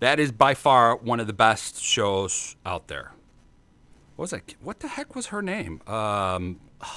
that 0.00 0.18
is 0.20 0.32
by 0.32 0.54
far 0.54 0.96
one 0.96 1.20
of 1.20 1.26
the 1.26 1.32
best 1.32 1.82
shows 1.82 2.56
out 2.64 2.88
there. 2.88 3.12
What 4.16 4.24
was 4.24 4.30
that? 4.30 4.54
What 4.60 4.80
the 4.80 4.88
heck 4.88 5.14
was 5.14 5.26
her 5.26 5.42
name? 5.42 5.80
Um, 5.86 6.60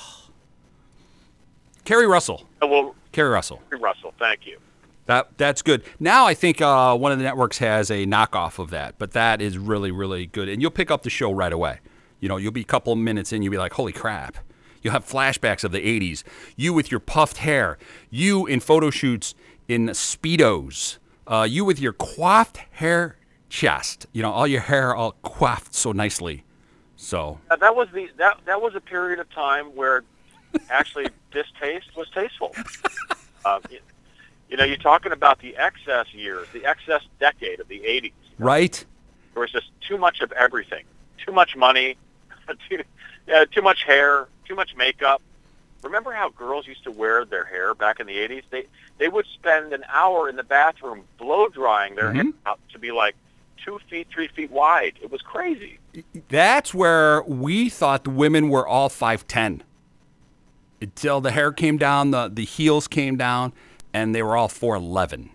Keri 1.86 2.06
Russell. 2.06 2.48
Uh, 2.62 2.68
well, 2.68 2.96
Keri 3.12 3.30
Russell. 3.30 3.62
Keri 3.70 3.82
Russell, 3.82 4.14
thank 4.20 4.46
you. 4.46 4.60
That 5.08 5.38
that's 5.38 5.62
good. 5.62 5.84
Now 6.00 6.26
I 6.26 6.34
think 6.34 6.62
uh, 6.62 6.96
one 6.98 7.12
of 7.12 7.18
the 7.18 7.24
networks 7.24 7.58
has 7.60 7.90
a 7.90 8.06
knockoff 8.06 8.60
of 8.60 8.70
that, 8.72 8.96
but 8.98 9.12
that 9.12 9.42
is 9.42 9.58
really 9.58 9.90
really 9.90 10.26
good, 10.26 10.50
and 10.50 10.62
you'll 10.62 10.70
pick 10.70 10.92
up 10.92 11.04
the 11.04 11.10
show 11.10 11.32
right 11.32 11.54
away. 11.54 11.80
You 12.20 12.28
know, 12.28 12.38
you'll 12.38 12.52
be 12.52 12.62
a 12.62 12.66
couple 12.66 12.92
of 12.92 13.00
minutes 13.00 13.32
in, 13.32 13.42
you'll 13.42 13.52
be 13.52 13.58
like, 13.58 13.74
"Holy 13.74 13.94
crap!" 13.94 14.38
You'll 14.82 14.94
have 14.94 15.06
flashbacks 15.06 15.64
of 15.64 15.72
the 15.72 15.80
'80s. 15.80 16.24
You 16.56 16.74
with 16.74 16.92
your 16.92 17.00
puffed 17.00 17.38
hair, 17.38 17.78
you 18.10 18.46
in 18.46 18.60
photo 18.60 18.90
shoots 18.90 19.36
in 19.68 19.88
speedos, 19.90 20.98
uh, 21.28 21.48
you 21.50 21.66
with 21.66 21.80
your 21.80 21.94
coiffed 21.94 22.58
hair 22.72 23.18
chest. 23.50 24.06
You 24.14 24.22
know, 24.22 24.32
all 24.32 24.48
your 24.48 24.62
hair 24.62 24.96
all 24.96 25.14
coiffed 25.24 25.74
so 25.74 25.92
nicely. 25.92 26.44
So 26.96 27.40
Uh, 27.52 27.56
that 27.58 27.76
was 27.76 27.88
the 27.94 28.10
that 28.18 28.40
that 28.46 28.62
was 28.62 28.76
a 28.76 28.82
period 28.82 29.20
of 29.20 29.30
time 29.32 29.66
where 29.76 30.04
actually 30.70 31.08
distaste 31.32 31.96
was 31.96 32.10
tasteful. 32.10 32.54
Uh, 33.46 33.62
you, 33.72 33.80
you 34.50 34.58
know, 34.58 34.66
you're 34.66 34.76
talking 34.76 35.14
about 35.14 35.40
the 35.40 35.56
excess 35.56 36.14
years, 36.14 36.46
the 36.52 36.66
excess 36.66 37.02
decade 37.18 37.62
of 37.62 37.70
the 37.70 37.80
'80s. 37.80 38.12
right. 38.40 38.84
There 39.34 39.42
was 39.42 39.52
just 39.52 39.68
too 39.88 39.98
much 39.98 40.20
of 40.20 40.34
everything, 40.34 40.84
too 41.24 41.32
much 41.32 41.56
money, 41.56 41.96
too, 42.70 42.84
uh, 43.34 43.46
too 43.52 43.62
much 43.62 43.84
hair, 43.84 44.28
too 44.48 44.56
much 44.56 44.76
makeup. 44.76 45.22
Remember 45.84 46.12
how 46.12 46.30
girls 46.30 46.66
used 46.68 46.84
to 46.86 46.92
wear 46.92 47.24
their 47.26 47.46
hair 47.46 47.76
back 47.76 48.00
in 48.00 48.08
the 48.08 48.18
80s? 48.18 48.44
They 48.50 48.66
they 48.98 49.08
would 49.10 49.26
spend 49.28 49.74
an 49.74 49.84
hour 49.90 50.28
in 50.28 50.36
the 50.36 50.44
bathroom 50.44 51.04
blow 51.20 51.50
drying 51.50 51.96
their 51.96 52.12
hair 52.14 52.24
Mhm. 52.24 52.34
out 52.48 52.60
to 52.74 52.80
be 52.80 52.92
like 52.92 53.16
two 53.64 53.80
feet, 53.90 54.08
three 54.12 54.28
feet 54.28 54.50
wide. 54.50 54.94
It 55.02 55.12
was 55.12 55.22
crazy. 55.22 55.78
That's 56.30 56.74
where 56.74 57.22
we 57.24 57.70
thought 57.70 58.04
the 58.06 58.10
women 58.10 58.50
were 58.50 58.68
all 58.68 58.90
5'10 58.90 59.62
until 60.82 61.22
the 61.22 61.32
hair 61.32 61.52
came 61.52 61.78
down, 61.78 62.12
the, 62.12 62.28
the 62.28 62.46
heels 62.46 62.88
came 62.88 63.18
down, 63.18 63.54
and 63.94 64.14
they 64.16 64.22
were 64.24 64.36
all 64.38 64.48
4'11. 64.48 65.30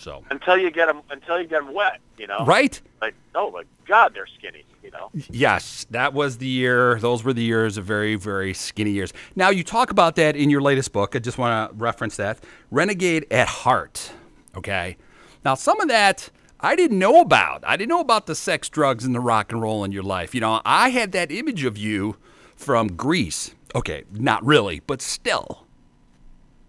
So, 0.00 0.24
Until 0.30 0.56
you 0.56 0.70
get 0.70 0.86
them, 0.86 1.02
until 1.10 1.38
you 1.38 1.46
get 1.46 1.62
them 1.62 1.74
wet, 1.74 2.00
you 2.16 2.26
know. 2.26 2.46
right? 2.46 2.80
Like, 3.02 3.14
oh 3.34 3.50
my 3.50 3.64
God, 3.86 4.14
they're 4.14 4.26
skinny. 4.26 4.64
You 4.82 4.90
know. 4.92 5.10
Yes, 5.28 5.86
that 5.90 6.14
was 6.14 6.38
the 6.38 6.46
year. 6.46 6.98
Those 6.98 7.22
were 7.22 7.34
the 7.34 7.42
years 7.42 7.76
of 7.76 7.84
very, 7.84 8.14
very 8.14 8.54
skinny 8.54 8.92
years. 8.92 9.12
Now, 9.36 9.50
you 9.50 9.62
talk 9.62 9.90
about 9.90 10.16
that 10.16 10.36
in 10.36 10.48
your 10.48 10.62
latest 10.62 10.94
book. 10.94 11.14
I 11.14 11.18
just 11.18 11.36
want 11.36 11.70
to 11.70 11.76
reference 11.76 12.16
that 12.16 12.42
Renegade 12.70 13.26
at 13.30 13.46
Heart. 13.46 14.10
Okay. 14.56 14.96
Now, 15.44 15.54
some 15.54 15.78
of 15.82 15.88
that 15.88 16.30
I 16.60 16.76
didn't 16.76 16.98
know 16.98 17.20
about. 17.20 17.62
I 17.66 17.76
didn't 17.76 17.90
know 17.90 18.00
about 18.00 18.26
the 18.26 18.34
sex, 18.34 18.70
drugs, 18.70 19.04
and 19.04 19.14
the 19.14 19.20
rock 19.20 19.52
and 19.52 19.60
roll 19.60 19.84
in 19.84 19.92
your 19.92 20.02
life. 20.02 20.34
You 20.34 20.40
know, 20.40 20.62
I 20.64 20.88
had 20.90 21.12
that 21.12 21.30
image 21.30 21.64
of 21.64 21.76
you 21.76 22.16
from 22.56 22.96
Grease. 22.96 23.54
Okay, 23.74 24.04
not 24.12 24.44
really, 24.44 24.80
but 24.86 25.02
still. 25.02 25.66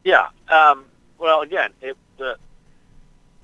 Yeah. 0.04 0.28
Um, 0.50 0.86
well, 1.18 1.42
again, 1.42 1.72
it, 1.82 1.96
the 2.18 2.38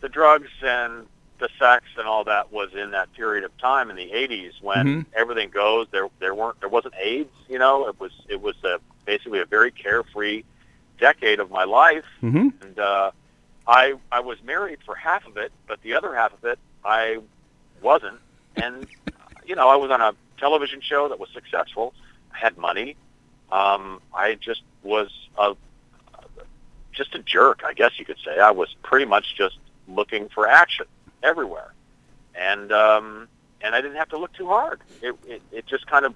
the 0.07 0.13
drugs 0.13 0.49
and 0.61 1.05
the 1.39 1.49
sex 1.59 1.83
and 1.97 2.07
all 2.07 2.23
that 2.23 2.51
was 2.51 2.69
in 2.73 2.91
that 2.91 3.11
period 3.13 3.43
of 3.43 3.55
time 3.57 3.89
in 3.89 3.95
the 3.97 4.11
80s 4.13 4.53
when 4.61 4.85
Mhm. 4.87 5.05
everything 5.13 5.49
goes. 5.49 5.87
There 5.91 6.09
there 6.19 6.33
weren't 6.33 6.59
there 6.61 6.69
wasn't 6.69 6.95
AIDS. 6.97 7.33
You 7.49 7.59
know, 7.59 7.87
it 7.89 7.99
was 7.99 8.11
it 8.29 8.41
was 8.41 8.55
a, 8.63 8.79
basically 9.05 9.39
a 9.39 9.45
very 9.45 9.69
carefree 9.71 10.43
decade 10.97 11.39
of 11.39 11.51
my 11.51 11.65
life, 11.65 12.05
Mm-hmm. 12.23 12.47
and 12.63 12.79
uh, 12.79 13.11
I 13.67 13.95
I 14.11 14.21
was 14.21 14.41
married 14.43 14.79
for 14.85 14.95
half 14.95 15.27
of 15.27 15.35
it, 15.37 15.51
but 15.67 15.81
the 15.81 15.93
other 15.93 16.15
half 16.15 16.31
of 16.33 16.43
it 16.45 16.57
I 16.85 17.19
wasn't, 17.81 18.19
and 18.55 18.87
you 19.45 19.55
know, 19.55 19.67
I 19.69 19.75
was 19.75 19.91
on 19.91 20.01
a 20.01 20.13
television 20.39 20.79
show 20.81 21.09
that 21.09 21.19
was 21.19 21.29
successful. 21.33 21.93
I 22.33 22.37
had 22.37 22.57
money. 22.57 22.95
Um, 23.51 24.01
I 24.13 24.35
just 24.35 24.63
was 24.83 25.09
a, 25.37 25.55
just 26.93 27.13
a 27.15 27.19
jerk, 27.19 27.61
I 27.65 27.73
guess 27.73 27.99
you 27.99 28.05
could 28.05 28.17
say. 28.25 28.39
I 28.39 28.51
was 28.51 28.75
pretty 28.83 29.05
much 29.05 29.35
just 29.35 29.57
looking 29.87 30.29
for 30.29 30.47
action 30.47 30.85
everywhere, 31.23 31.73
and 32.35 32.71
um, 32.71 33.27
and 33.61 33.75
I 33.75 33.81
didn't 33.81 33.97
have 33.97 34.09
to 34.09 34.17
look 34.17 34.33
too 34.33 34.47
hard. 34.47 34.81
It, 35.01 35.15
it 35.27 35.41
it 35.51 35.65
just 35.67 35.87
kind 35.87 36.05
of 36.05 36.13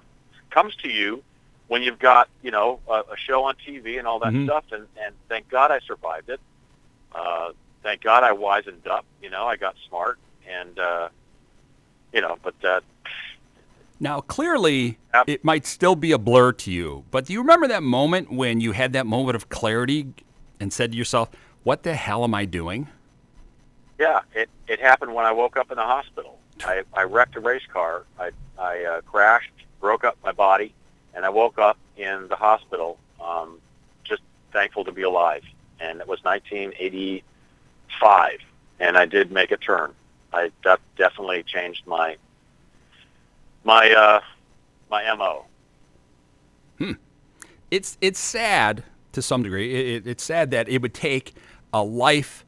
comes 0.50 0.74
to 0.76 0.88
you 0.88 1.22
when 1.68 1.82
you've 1.82 1.98
got 1.98 2.28
you 2.42 2.50
know 2.50 2.80
a, 2.88 3.02
a 3.12 3.16
show 3.16 3.44
on 3.44 3.54
TV 3.66 3.98
and 3.98 4.06
all 4.06 4.18
that 4.20 4.32
Mhm. 4.32 4.44
stuff. 4.44 4.64
And 4.72 4.86
and 5.02 5.14
thank 5.28 5.48
God 5.48 5.70
I 5.70 5.80
survived 5.80 6.28
it. 6.28 6.40
Uh, 7.14 7.50
thank 7.82 8.02
God 8.02 8.22
I 8.24 8.32
wisened 8.32 8.86
up. 8.86 9.04
You 9.22 9.30
know, 9.30 9.46
I 9.46 9.56
got 9.56 9.74
smart, 9.88 10.18
and 10.48 10.78
uh, 10.78 11.08
you 12.12 12.20
know, 12.20 12.38
but 12.42 12.54
uh, 12.64 12.80
Now, 14.00 14.20
clearly, 14.20 14.98
it 15.26 15.44
might 15.44 15.64
still 15.66 15.94
be 15.94 16.10
a 16.12 16.18
blur 16.18 16.52
to 16.52 16.70
you, 16.72 17.04
but 17.10 17.26
do 17.26 17.32
you 17.32 17.40
remember 17.40 17.68
that 17.68 17.82
moment 17.82 18.32
when 18.32 18.60
you 18.60 18.72
had 18.72 18.92
that 18.94 19.06
moment 19.06 19.36
of 19.36 19.48
clarity 19.48 20.08
and 20.58 20.72
said 20.72 20.92
to 20.92 20.98
yourself, 20.98 21.30
What 21.62 21.82
the 21.84 21.94
hell 21.94 22.24
am 22.24 22.34
I 22.34 22.44
doing? 22.44 22.88
Yeah, 24.02 24.20
it, 24.34 24.50
it 24.66 24.80
happened 24.80 25.14
when 25.14 25.24
I 25.24 25.30
woke 25.30 25.56
up 25.56 25.70
in 25.70 25.76
the 25.76 25.84
hospital. 25.84 26.40
I, 26.64 26.82
I 26.92 27.04
wrecked 27.04 27.36
a 27.36 27.40
race 27.40 27.62
car. 27.72 28.02
I, 28.18 28.32
I 28.58 28.82
uh, 28.82 29.00
crashed, 29.02 29.52
broke 29.80 30.02
up 30.02 30.18
my 30.24 30.32
body, 30.32 30.74
and 31.14 31.24
I 31.24 31.28
woke 31.28 31.56
up 31.56 31.78
in 31.96 32.26
the 32.26 32.34
hospital 32.34 32.98
um, 33.24 33.60
just 34.02 34.22
thankful 34.52 34.84
to 34.86 34.90
be 34.90 35.02
alive. 35.02 35.44
And 35.78 36.00
it 36.00 36.08
was 36.08 36.18
1985, 36.24 38.38
and 38.80 38.98
I 38.98 39.06
did 39.06 39.30
make 39.30 39.52
a 39.52 39.56
turn. 39.56 39.94
I 40.32 40.50
that 40.64 40.80
definitely 40.96 41.44
changed 41.44 41.86
my 41.86 42.16
my 43.62 43.92
uh, 43.92 44.20
my 44.90 45.14
mo. 45.14 45.44
Hmm. 46.78 46.94
It's, 47.70 47.96
it's 48.00 48.18
sad 48.18 48.82
to 49.12 49.22
some 49.22 49.44
degree. 49.44 49.72
It, 49.72 49.86
it, 49.86 50.08
it's 50.08 50.24
sad 50.24 50.50
that 50.50 50.68
it 50.68 50.82
would 50.82 50.92
take 50.92 51.34
a 51.72 51.84
life 51.84 52.44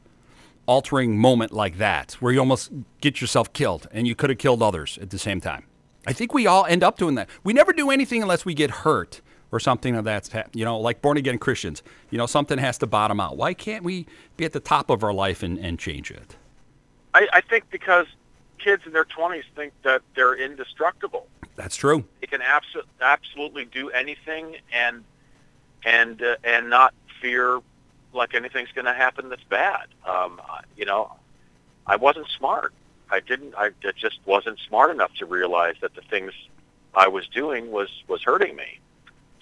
altering 0.66 1.18
moment 1.18 1.52
like 1.52 1.78
that 1.78 2.12
where 2.14 2.32
you 2.32 2.38
almost 2.38 2.72
get 3.00 3.20
yourself 3.20 3.52
killed 3.52 3.86
and 3.92 4.06
you 4.06 4.14
could 4.14 4.30
have 4.30 4.38
killed 4.38 4.62
others 4.62 4.98
at 5.00 5.10
the 5.10 5.18
same 5.18 5.40
time. 5.40 5.64
I 6.06 6.12
think 6.12 6.34
we 6.34 6.46
all 6.46 6.66
end 6.66 6.82
up 6.82 6.98
doing 6.98 7.14
that. 7.16 7.28
We 7.42 7.52
never 7.52 7.72
do 7.72 7.90
anything 7.90 8.22
unless 8.22 8.44
we 8.44 8.54
get 8.54 8.70
hurt 8.70 9.20
or 9.52 9.60
something 9.60 9.94
of 9.94 10.04
that's 10.04 10.30
you 10.52 10.64
know 10.64 10.78
like 10.78 11.00
born 11.00 11.16
again 11.16 11.38
Christians. 11.38 11.82
You 12.10 12.18
know 12.18 12.26
something 12.26 12.58
has 12.58 12.78
to 12.78 12.86
bottom 12.86 13.20
out. 13.20 13.36
Why 13.36 13.54
can't 13.54 13.84
we 13.84 14.06
be 14.36 14.44
at 14.44 14.52
the 14.52 14.60
top 14.60 14.90
of 14.90 15.04
our 15.04 15.12
life 15.12 15.42
and, 15.42 15.58
and 15.58 15.78
change 15.78 16.10
it? 16.10 16.36
I, 17.14 17.28
I 17.32 17.40
think 17.40 17.70
because 17.70 18.06
kids 18.58 18.82
in 18.86 18.92
their 18.92 19.04
20s 19.04 19.44
think 19.54 19.72
that 19.82 20.02
they're 20.16 20.34
indestructible. 20.34 21.28
That's 21.56 21.76
true. 21.76 22.04
they 22.20 22.26
can 22.26 22.40
abso- 22.40 22.82
absolutely 23.00 23.64
do 23.66 23.90
anything 23.90 24.56
and 24.72 25.04
and 25.84 26.20
uh, 26.20 26.36
and 26.42 26.68
not 26.68 26.94
fear 27.20 27.60
like 28.14 28.34
anything's 28.34 28.72
going 28.72 28.84
to 28.86 28.94
happen 28.94 29.28
that's 29.28 29.44
bad. 29.44 29.86
Um, 30.06 30.40
you 30.76 30.84
know, 30.84 31.12
I 31.86 31.96
wasn't 31.96 32.28
smart. 32.38 32.72
I 33.10 33.20
didn't. 33.20 33.54
I 33.56 33.70
just 33.96 34.18
wasn't 34.24 34.58
smart 34.66 34.90
enough 34.90 35.12
to 35.18 35.26
realize 35.26 35.74
that 35.82 35.94
the 35.94 36.00
things 36.02 36.32
I 36.94 37.08
was 37.08 37.26
doing 37.28 37.70
was 37.70 37.88
was 38.08 38.22
hurting 38.22 38.56
me. 38.56 38.80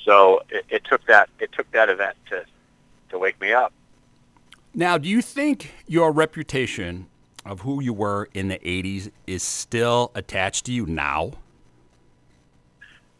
So 0.04 0.42
it, 0.48 0.64
it 0.68 0.84
took 0.84 1.06
that 1.06 1.30
it 1.38 1.52
took 1.52 1.70
that 1.72 1.88
event 1.88 2.16
to 2.30 2.44
to 3.10 3.18
wake 3.18 3.40
me 3.40 3.52
up. 3.52 3.72
Now, 4.74 4.98
do 4.98 5.08
you 5.08 5.22
think 5.22 5.72
your 5.86 6.10
reputation 6.12 7.06
of 7.44 7.60
who 7.60 7.82
you 7.82 7.92
were 7.92 8.28
in 8.32 8.48
the 8.48 8.58
80s 8.58 9.10
is 9.26 9.42
still 9.42 10.10
attached 10.14 10.64
to 10.66 10.72
you 10.72 10.86
now? 10.86 11.32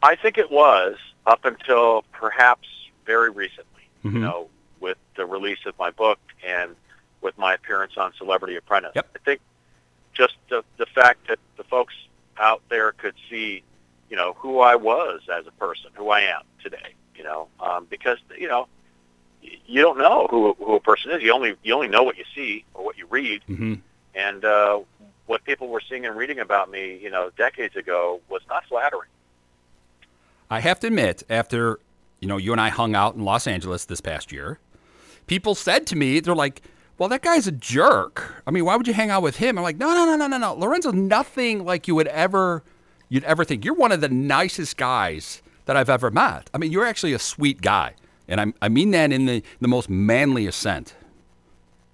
I 0.01 0.15
think 0.15 0.37
it 0.37 0.49
was 0.49 0.97
up 1.27 1.45
until 1.45 2.03
perhaps 2.11 2.67
very 3.05 3.29
recently. 3.29 3.87
Mhm. 4.03 4.13
You 4.13 4.19
know, 4.19 4.49
with 4.83 4.97
the 5.15 5.25
release 5.25 5.65
of 5.65 5.73
my 5.79 5.89
book 5.89 6.19
and 6.45 6.75
with 7.21 7.35
my 7.37 7.53
appearance 7.53 7.93
on 7.97 8.11
Celebrity 8.17 8.57
Apprentice. 8.57 8.91
Yep. 8.93 9.07
I 9.15 9.19
think 9.19 9.41
just 10.13 10.35
the 10.49 10.63
the 10.77 10.85
fact 10.85 11.27
that 11.29 11.39
the 11.57 11.63
folks 11.63 11.95
out 12.37 12.61
there 12.69 12.91
could 12.91 13.15
see, 13.29 13.63
you 14.09 14.17
know, 14.17 14.33
who 14.33 14.59
I 14.59 14.75
was 14.75 15.21
as 15.33 15.47
a 15.47 15.51
person, 15.51 15.89
who 15.95 16.09
I 16.09 16.21
am 16.21 16.41
today. 16.61 16.93
You 17.15 17.23
know, 17.23 17.47
um, 17.59 17.87
because 17.89 18.17
you 18.37 18.47
know, 18.47 18.67
you 19.41 19.81
don't 19.81 19.97
know 19.97 20.27
who 20.29 20.53
who 20.59 20.75
a 20.75 20.79
person 20.81 21.11
is. 21.11 21.23
You 21.23 21.31
only 21.31 21.55
you 21.63 21.73
only 21.73 21.87
know 21.87 22.03
what 22.03 22.17
you 22.17 22.25
see 22.35 22.65
or 22.73 22.83
what 22.83 22.97
you 22.97 23.07
read. 23.09 23.41
Mm-hmm. 23.49 23.75
And 24.15 24.45
uh, 24.45 24.81
what 25.25 25.43
people 25.45 25.69
were 25.69 25.81
seeing 25.89 26.05
and 26.05 26.15
reading 26.15 26.39
about 26.39 26.69
me, 26.69 26.99
you 27.01 27.09
know, 27.09 27.31
decades 27.37 27.75
ago 27.75 28.19
was 28.29 28.41
not 28.49 28.65
flattering. 28.65 29.09
I 30.51 30.59
have 30.59 30.79
to 30.81 30.87
admit, 30.87 31.23
after 31.29 31.79
you 32.19 32.27
know 32.27 32.37
you 32.37 32.51
and 32.51 32.59
I 32.61 32.69
hung 32.69 32.95
out 32.95 33.15
in 33.15 33.23
Los 33.23 33.47
Angeles 33.47 33.85
this 33.85 34.01
past 34.01 34.31
year, 34.31 34.59
people 35.27 35.55
said 35.55 35.87
to 35.87 35.95
me, 35.95 36.19
they're 36.19 36.35
like, 36.35 36.61
"Well, 36.97 37.09
that 37.09 37.21
guy's 37.21 37.47
a 37.47 37.51
jerk. 37.51 38.43
I 38.45 38.51
mean, 38.51 38.65
why 38.65 38.75
would 38.75 38.87
you 38.87 38.93
hang 38.93 39.09
out 39.09 39.21
with 39.21 39.37
him?" 39.37 39.57
I'm 39.57 39.63
like, 39.63 39.77
"No, 39.77 39.93
no, 39.93 40.05
no, 40.05 40.15
no, 40.15 40.27
no, 40.27 40.37
no. 40.37 40.53
Lorenzo's 40.53 40.93
nothing 40.93 41.65
like 41.65 41.87
you 41.87 41.95
would 41.95 42.07
ever, 42.07 42.63
you'd 43.09 43.23
ever 43.23 43.43
think. 43.43 43.65
You're 43.65 43.75
one 43.75 43.91
of 43.91 44.01
the 44.01 44.09
nicest 44.09 44.77
guys 44.77 45.41
that 45.65 45.77
I've 45.77 45.89
ever 45.89 46.11
met. 46.11 46.49
I 46.53 46.57
mean, 46.57 46.71
you're 46.71 46.85
actually 46.85 47.13
a 47.13 47.19
sweet 47.19 47.61
guy, 47.61 47.93
and 48.27 48.41
I, 48.41 48.53
I 48.61 48.69
mean 48.69 48.91
that 48.91 49.11
in 49.11 49.25
the 49.25 49.43
the 49.61 49.67
most 49.67 49.89
manliest 49.89 50.59
sense. 50.59 50.93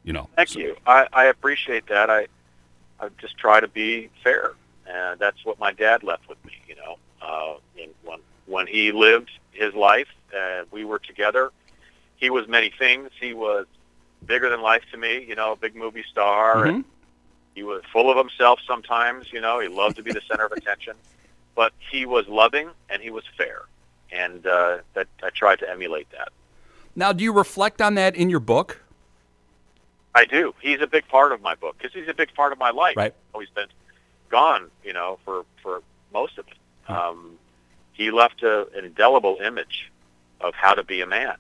You 0.04 0.14
know. 0.14 0.30
Thank 0.36 0.56
you. 0.56 0.76
I, 0.88 1.08
I 1.14 1.26
appreciate 1.26 1.88
that. 1.88 2.10
I 2.10 2.28
I 3.00 3.10
just 3.20 3.38
try 3.38 3.60
to 3.60 3.68
be 3.68 4.10
fair, 4.24 4.54
and 4.88 5.20
that's 5.20 5.46
what 5.46 5.60
my 5.60 5.72
dad 5.72 6.04
left 6.04 6.28
with 6.28 6.44
me. 6.46 6.54
You 6.68 6.76
know, 6.76 6.98
uh, 7.22 7.56
and 7.82 7.92
when 8.04 8.20
when 8.46 8.68
he 8.68 8.92
lived 8.92 9.30
his 9.52 9.74
life, 9.74 10.08
and 10.36 10.68
we 10.72 10.86
were 10.86 11.00
together, 11.00 11.52
he 12.20 12.30
was 12.30 12.48
many 12.48 12.72
things. 12.78 13.10
He 13.20 13.34
was 13.34 13.66
bigger 14.26 14.50
than 14.50 14.62
life 14.62 14.84
to 14.92 14.98
me. 14.98 15.26
You 15.28 15.36
know, 15.36 15.54
a 15.54 15.56
big 15.56 15.76
movie 15.76 16.04
star, 16.12 16.66
and 16.66 16.86
he 17.56 17.64
was 17.64 17.82
full 17.92 18.12
of 18.12 18.18
himself 18.18 18.60
sometimes. 18.68 19.32
You 19.32 19.42
know, 19.42 19.60
he 19.60 19.68
loved 19.68 19.96
to 19.98 20.04
be 20.04 20.12
the 20.12 20.22
center 20.30 20.46
of 20.46 20.52
attention, 20.52 20.96
but 21.56 21.74
he 21.92 22.06
was 22.06 22.28
loving 22.28 22.70
and 22.90 23.02
he 23.02 23.10
was 23.10 23.24
fair, 23.38 23.64
and 24.12 24.46
uh, 24.46 24.80
that 24.94 25.08
I 25.24 25.30
tried 25.30 25.60
to 25.60 25.70
emulate 25.70 26.10
that. 26.12 26.30
Now, 26.96 27.14
do 27.14 27.24
you 27.24 27.32
reflect 27.32 27.82
on 27.82 27.96
that 27.96 28.16
in 28.16 28.30
your 28.30 28.40
book? 28.42 28.82
I 30.16 30.26
do. 30.26 30.54
He's 30.62 30.82
a 30.82 30.88
big 30.88 31.08
part 31.08 31.32
of 31.32 31.42
my 31.42 31.56
book 31.56 31.78
because 31.78 31.94
he's 31.94 32.10
a 32.10 32.14
big 32.14 32.34
part 32.34 32.52
of 32.52 32.58
my 32.58 32.72
life. 32.72 32.98
Right. 32.98 33.14
He's 33.38 33.50
been 33.50 33.68
gone, 34.30 34.70
you 34.84 34.92
know, 34.94 35.20
for 35.24 35.46
for 35.62 35.82
most 36.12 36.38
of 36.38 36.48
it. 36.48 36.58
Huh. 36.84 37.10
Um, 37.10 37.38
he 37.94 38.12
left 38.12 38.44
a, 38.44 38.68
an 38.76 38.86
indelible 38.86 39.38
image 39.44 39.92
of 40.42 40.54
how 40.56 40.74
to 40.74 40.84
be 40.84 41.02
a 41.02 41.06
man. 41.06 41.36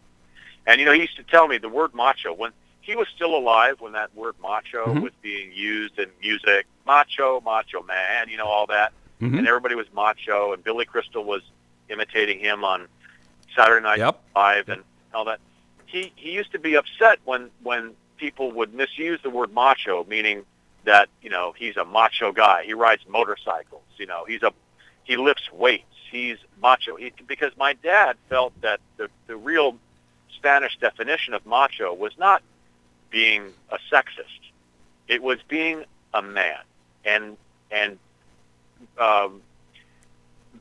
And 0.69 0.79
you 0.79 0.85
know, 0.85 0.91
he 0.93 1.01
used 1.01 1.17
to 1.17 1.23
tell 1.23 1.47
me 1.47 1.57
the 1.57 1.67
word 1.67 1.95
macho 1.95 2.31
when 2.31 2.51
he 2.81 2.95
was 2.95 3.07
still 3.15 3.35
alive 3.35 3.81
when 3.81 3.93
that 3.93 4.13
word 4.15 4.35
macho 4.39 4.93
Mhm. 4.93 5.01
was 5.01 5.13
being 5.23 5.51
used 5.51 5.97
in 5.97 6.11
music. 6.21 6.67
Macho, 6.85 7.41
macho 7.41 7.81
man, 7.81 8.29
you 8.29 8.37
know, 8.37 8.45
all 8.45 8.67
that. 8.67 8.93
Mhm. 9.19 9.39
And 9.39 9.47
everybody 9.47 9.73
was 9.73 9.91
macho, 9.93 10.53
and 10.53 10.63
Billy 10.63 10.85
Crystal 10.85 11.23
was 11.23 11.41
imitating 11.89 12.39
him 12.39 12.63
on 12.63 12.87
Saturday 13.55 13.81
Night 13.83 13.97
Yep. 13.97 14.21
Live 14.35 14.69
and 14.69 14.83
all 15.11 15.25
that. 15.25 15.39
He 15.87 16.13
he 16.15 16.31
used 16.33 16.51
to 16.51 16.59
be 16.59 16.75
upset 16.75 17.17
when 17.25 17.49
when 17.63 17.95
people 18.17 18.51
would 18.51 18.71
misuse 18.75 19.19
the 19.23 19.29
word 19.31 19.51
macho, 19.51 20.03
meaning 20.03 20.45
that 20.83 21.09
you 21.23 21.31
know 21.31 21.51
he's 21.53 21.77
a 21.77 21.85
macho 21.85 22.31
guy. 22.31 22.63
He 22.63 22.75
rides 22.75 23.07
motorcycles. 23.07 23.81
You 23.97 24.05
know, 24.05 24.23
he's 24.25 24.43
a 24.43 24.53
he 25.03 25.17
lifts 25.17 25.51
weights. 25.51 25.95
He's 26.11 26.37
macho. 26.61 26.95
He, 26.95 27.11
because 27.25 27.57
my 27.57 27.73
dad 27.73 28.17
felt 28.29 28.53
that 28.61 28.79
the 28.97 29.09
the 29.25 29.35
real 29.35 29.79
Spanish 30.39 30.77
definition 30.77 31.33
of 31.33 31.45
macho 31.45 31.93
was 31.93 32.13
not 32.17 32.41
being 33.11 33.43
a 33.71 33.77
sexist. 33.91 34.43
It 35.07 35.21
was 35.21 35.39
being 35.47 35.83
a 36.13 36.21
man 36.21 36.59
and 37.03 37.35
and 37.71 37.99
um, 38.97 39.41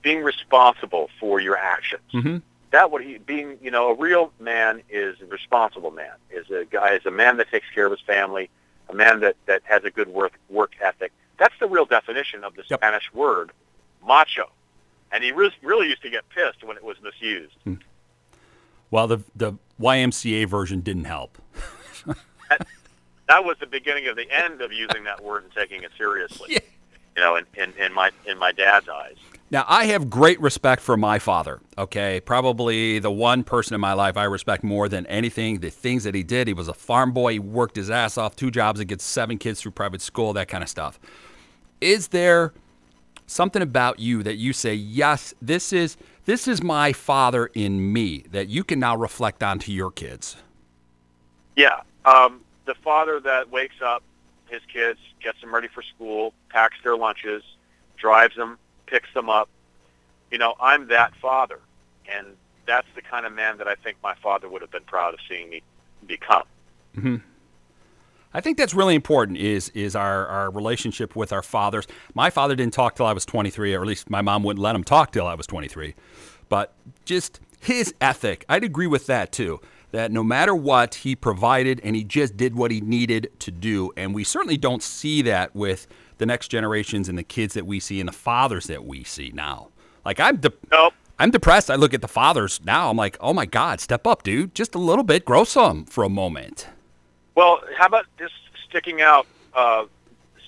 being 0.02 0.22
responsible 0.22 1.08
for 1.20 1.40
your 1.40 1.56
actions 1.56 2.02
Mm-hmm. 2.12 2.38
that 2.70 2.90
what 2.90 3.02
he 3.04 3.18
being 3.18 3.58
you 3.62 3.70
know 3.70 3.90
a 3.90 3.94
real 3.94 4.32
man 4.40 4.82
is 4.90 5.16
a 5.22 5.26
responsible 5.26 5.90
man 5.90 6.12
is 6.30 6.50
a 6.50 6.64
guy 6.64 6.94
is 6.94 7.06
a 7.06 7.10
man 7.10 7.36
that 7.38 7.48
takes 7.50 7.66
care 7.74 7.86
of 7.86 7.92
his 7.92 8.00
family 8.00 8.50
a 8.88 8.94
man 8.94 9.20
that 9.20 9.36
that 9.46 9.62
has 9.64 9.84
a 9.84 9.90
good 9.90 10.08
work 10.08 10.32
work 10.48 10.72
ethic 10.82 11.12
that's 11.38 11.54
the 11.60 11.68
real 11.68 11.84
definition 11.84 12.42
of 12.44 12.54
the 12.56 12.62
Yep. 12.68 12.80
spanish 12.80 13.12
word 13.14 13.50
macho 14.06 14.50
and 15.12 15.22
he 15.24 15.30
really, 15.32 15.54
really 15.62 15.88
used 15.88 16.02
to 16.02 16.10
get 16.10 16.24
pissed 16.30 16.62
when 16.64 16.76
it 16.76 16.84
was 16.84 16.96
misused 17.02 17.56
Well, 18.90 19.06
the 19.06 19.18
the 19.36 19.52
YMCA 19.80 20.46
version 20.48 20.80
didn't 20.80 21.04
help. 21.04 21.38
that 23.28 23.44
was 23.44 23.56
the 23.60 23.66
beginning 23.66 24.08
of 24.08 24.16
the 24.16 24.30
end 24.30 24.60
of 24.62 24.72
using 24.72 25.04
that 25.04 25.22
word 25.22 25.44
and 25.44 25.52
taking 25.52 25.82
it 25.82 25.90
seriously 25.96 26.46
Yeah. 26.50 26.58
you 27.16 27.22
know 27.22 27.36
in, 27.36 27.44
in, 27.54 27.72
in 27.78 27.92
my 27.92 28.10
in 28.26 28.38
my 28.38 28.52
dad's 28.52 28.88
eyes 28.88 29.16
Now, 29.50 29.64
I 29.68 29.86
have 29.86 30.10
great 30.10 30.40
respect 30.40 30.82
for 30.82 30.96
my 30.96 31.18
father, 31.18 31.60
okay? 31.78 32.20
Probably 32.20 32.98
the 32.98 33.10
one 33.10 33.44
person 33.44 33.74
in 33.74 33.80
my 33.80 33.92
life 33.94 34.16
I 34.16 34.24
respect 34.24 34.62
more 34.62 34.88
than 34.90 35.06
anything. 35.06 35.60
The 35.60 35.70
things 35.70 36.04
that 36.04 36.14
he 36.14 36.22
did. 36.22 36.48
He 36.48 36.52
was 36.54 36.68
a 36.68 36.74
farm 36.74 37.12
boy. 37.12 37.32
He 37.32 37.38
worked 37.38 37.76
his 37.76 37.88
ass 37.90 38.18
off, 38.18 38.36
two 38.36 38.50
jobs, 38.50 38.78
and 38.78 38.86
gets 38.88 39.04
seven 39.04 39.38
kids 39.38 39.60
through 39.62 39.72
private 39.72 40.02
school, 40.02 40.34
that 40.34 40.48
kind 40.48 40.62
of 40.62 40.68
stuff. 40.68 41.00
Is 41.80 42.08
there 42.08 42.52
something 43.26 43.62
about 43.62 43.98
you 44.00 44.22
that 44.22 44.36
you 44.36 44.52
say, 44.52 44.74
yes, 44.74 45.32
this 45.40 45.72
is 45.72 45.96
this 46.28 46.46
is 46.46 46.62
my 46.62 46.92
father 46.92 47.46
in 47.54 47.90
me 47.90 48.22
that 48.32 48.50
you 48.50 48.62
can 48.62 48.78
now 48.78 48.94
reflect 48.94 49.42
on 49.42 49.58
to 49.60 49.72
your 49.72 49.90
kids? 49.90 50.36
Yeah, 51.56 51.80
um, 52.04 52.42
the 52.66 52.74
father 52.74 53.18
that 53.20 53.50
wakes 53.50 53.76
up 53.82 54.02
his 54.50 54.60
kids, 54.70 54.98
gets 55.22 55.40
them 55.40 55.54
ready 55.54 55.68
for 55.68 55.82
school, 55.82 56.34
packs 56.50 56.76
their 56.84 56.98
lunches, 56.98 57.42
drives 57.96 58.36
them, 58.36 58.58
picks 58.86 59.08
them 59.14 59.30
up. 59.30 59.48
You 60.30 60.36
know, 60.36 60.54
I'm 60.60 60.88
that 60.88 61.14
father, 61.16 61.60
and 62.14 62.26
that's 62.66 62.86
the 62.94 63.00
kind 63.00 63.24
of 63.24 63.32
man 63.32 63.56
that 63.56 63.66
I 63.66 63.74
think 63.76 63.96
my 64.02 64.14
father 64.22 64.50
would 64.50 64.60
have 64.60 64.70
been 64.70 64.84
proud 64.84 65.14
of 65.14 65.20
seeing 65.26 65.48
me 65.48 65.62
become. 66.06 66.44
Mm-hmm. 66.94 67.16
I 68.34 68.40
think 68.40 68.58
that's 68.58 68.74
really 68.74 68.94
important 68.94 69.38
is 69.38 69.70
is 69.70 69.96
our, 69.96 70.26
our 70.26 70.50
relationship 70.50 71.16
with 71.16 71.32
our 71.32 71.42
fathers. 71.42 71.86
My 72.14 72.30
father 72.30 72.54
didn't 72.54 72.74
talk 72.74 72.96
till 72.96 73.06
I 73.06 73.12
was 73.12 73.24
23, 73.24 73.74
or 73.74 73.80
at 73.80 73.86
least 73.86 74.10
my 74.10 74.22
mom 74.22 74.42
wouldn't 74.42 74.62
let 74.62 74.74
him 74.74 74.84
talk 74.84 75.12
till 75.12 75.26
I 75.26 75.34
was 75.34 75.46
23. 75.46 75.94
But 76.48 76.74
just 77.04 77.40
his 77.60 77.94
ethic, 78.00 78.44
I'd 78.48 78.64
agree 78.64 78.86
with 78.86 79.06
that 79.06 79.32
too. 79.32 79.60
That 79.90 80.12
no 80.12 80.22
matter 80.22 80.54
what, 80.54 80.96
he 80.96 81.16
provided 81.16 81.80
and 81.82 81.96
he 81.96 82.04
just 82.04 82.36
did 82.36 82.54
what 82.54 82.70
he 82.70 82.82
needed 82.82 83.30
to 83.40 83.50
do. 83.50 83.90
And 83.96 84.14
we 84.14 84.22
certainly 84.22 84.58
don't 84.58 84.82
see 84.82 85.22
that 85.22 85.56
with 85.56 85.86
the 86.18 86.26
next 86.26 86.48
generations 86.48 87.08
and 87.08 87.16
the 87.16 87.22
kids 87.22 87.54
that 87.54 87.66
we 87.66 87.80
see 87.80 87.98
and 87.98 88.08
the 88.08 88.12
fathers 88.12 88.66
that 88.66 88.84
we 88.84 89.04
see 89.04 89.30
now. 89.34 89.68
Like 90.04 90.20
I'm 90.20 90.36
de- 90.36 90.52
nope. 90.70 90.92
I'm 91.18 91.30
depressed. 91.30 91.70
I 91.70 91.74
look 91.74 91.94
at 91.94 92.02
the 92.02 92.08
fathers 92.08 92.60
now. 92.64 92.90
I'm 92.90 92.96
like, 92.96 93.16
oh 93.20 93.32
my 93.32 93.46
God, 93.46 93.80
step 93.80 94.06
up, 94.06 94.22
dude. 94.22 94.54
Just 94.54 94.74
a 94.74 94.78
little 94.78 95.02
bit. 95.02 95.24
Grow 95.24 95.42
some 95.42 95.84
for 95.84 96.04
a 96.04 96.08
moment. 96.08 96.68
Well, 97.38 97.60
how 97.76 97.86
about 97.86 98.06
just 98.18 98.34
sticking 98.68 99.00
out, 99.00 99.24
uh, 99.54 99.84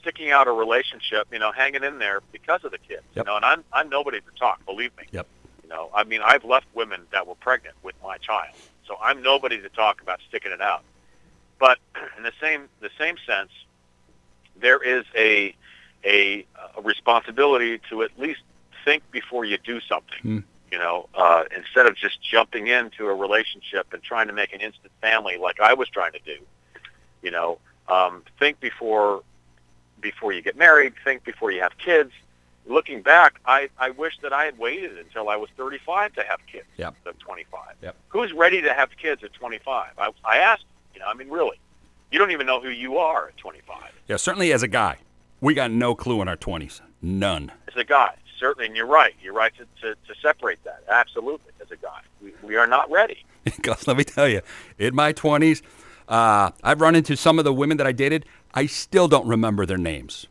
sticking 0.01 0.33
out 0.33 0.49
a 0.49 0.51
relationship? 0.51 1.29
You 1.31 1.39
know, 1.39 1.53
hanging 1.53 1.85
in 1.85 2.01
there 2.01 2.21
because 2.33 2.65
of 2.65 2.73
the 2.73 2.79
kids. 2.79 3.05
Yep. 3.15 3.27
You 3.27 3.31
know, 3.31 3.37
and 3.37 3.45
I'm 3.45 3.63
I'm 3.73 3.89
nobody 3.89 4.19
to 4.19 4.27
talk. 4.37 4.67
Believe 4.67 4.91
me. 4.99 5.05
Yep. 5.13 5.25
You 5.63 5.69
know, 5.69 5.91
I 5.95 6.03
mean, 6.03 6.21
I've 6.21 6.45
left 6.45 6.67
women 6.75 7.03
that 7.13 7.29
were 7.29 7.37
pregnant 7.37 7.77
with 7.85 7.95
my 8.03 8.17
child, 8.19 8.57
so 8.89 8.97
I'm 9.01 9.23
nobody 9.23 9.63
to 9.63 9.69
talk 9.69 10.03
about 10.03 10.19
sticking 10.29 10.51
it 10.51 10.61
out. 10.61 10.83
But 11.61 11.79
in 12.17 12.25
the 12.25 12.33
same 12.41 12.69
the 12.81 12.91
same 12.99 13.15
sense, 13.25 13.53
there 14.61 14.83
is 14.83 15.05
a 15.17 15.55
a, 16.05 16.45
a 16.77 16.83
responsibility 16.83 17.81
to 17.91 18.03
at 18.03 18.19
least 18.19 18.41
think 18.85 19.09
before 19.13 19.45
you 19.45 19.59
do 19.59 19.79
something. 19.83 20.19
Mm. 20.25 20.45
You 20.73 20.79
know, 20.79 21.09
uh, 21.15 21.45
instead 21.57 21.87
of 21.87 21.95
just 21.95 22.21
jumping 22.21 22.67
into 22.67 23.07
a 23.07 23.15
relationship 23.15 23.93
and 23.93 24.03
trying 24.03 24.27
to 24.27 24.33
make 24.33 24.53
an 24.53 24.61
instant 24.61 24.93
family 25.01 25.37
like 25.37 25.61
I 25.61 25.75
was 25.75 25.89
trying 25.89 26.15
to 26.15 26.21
do. 26.25 26.45
You 27.23 27.31
know, 27.31 27.59
um, 27.89 28.23
think 28.39 28.61
before 28.61 29.23
before 30.01 30.33
you 30.33 30.41
get 30.43 30.57
married. 30.57 30.95
Think 31.05 31.25
before 31.25 31.51
you 31.51 31.61
have 31.61 31.77
kids. 31.79 32.13
Looking 32.67 33.03
back, 33.03 33.41
I, 33.47 33.69
I 33.79 33.91
wish 33.91 34.19
that 34.23 34.33
I 34.33 34.45
had 34.45 34.59
waited 34.59 34.97
until 34.99 35.29
I 35.29 35.37
was 35.37 35.49
35 35.57 36.13
to 36.15 36.23
have 36.23 36.39
kids 36.47 36.67
Yep. 36.77 36.95
instead 36.95 37.11
of 37.15 37.19
25. 37.19 37.61
Yep. 37.83 37.97
Who's 38.09 38.33
ready 38.33 38.61
to 38.63 38.73
have 38.75 38.91
kids 38.97 39.25
at 39.25 39.33
25? 39.33 39.93
I, 39.99 40.11
I 40.25 40.37
asked, 40.39 40.65
you 40.95 41.01
know, 41.01 41.07
I 41.07 41.15
mean, 41.15 41.31
really, 41.31 41.59
you 42.13 42.19
don't 42.19 42.31
even 42.31 42.47
know 42.47 42.61
who 42.61 42.69
you 42.69 42.99
are 42.99 43.29
at 43.29 43.37
25. 43.39 43.77
Yeah, 44.09 44.17
certainly 44.17 44.53
as 44.53 44.63
a 44.63 44.69
guy, 44.69 44.99
we 45.41 45.55
got 45.55 45.71
no 45.71 45.95
clue 45.95 46.21
in 46.23 46.29
our 46.29 46.37
20s. 46.37 46.81
None. 47.03 47.51
As 47.67 47.77
a 47.77 47.85
guy, 47.85 48.15
certainly, 48.39 48.67
and 48.67 48.77
you're 48.77 48.87
right. 48.87 49.15
You're 49.23 49.35
right 49.35 49.53
to, 49.57 49.65
to, 49.83 49.95
to 49.95 50.21
separate 50.21 50.63
that. 50.65 50.85
Absolutely, 50.89 51.53
as 51.63 51.71
a 51.71 51.77
guy, 51.77 52.01
we, 52.23 52.33
we 52.43 52.57
are 52.57 52.67
not 52.67 52.91
ready. 52.91 53.25
Because 53.45 53.87
let 53.89 53.97
me 53.97 54.05
tell 54.05 54.29
you, 54.29 54.43
in 54.79 54.95
my 54.95 55.13
20s, 55.15 55.63
uh, 56.11 56.51
I've 56.63 56.81
run 56.83 56.95
into 56.97 57.17
some 57.17 57.39
of 57.39 57.45
the 57.47 57.55
women 57.55 57.79
that 57.79 57.87
I 57.87 57.93
dated. 57.93 58.27
I 58.53 58.67
still 58.67 59.09
don't 59.09 59.27
remember 59.29 59.65
their 59.65 59.79
names. 59.79 60.27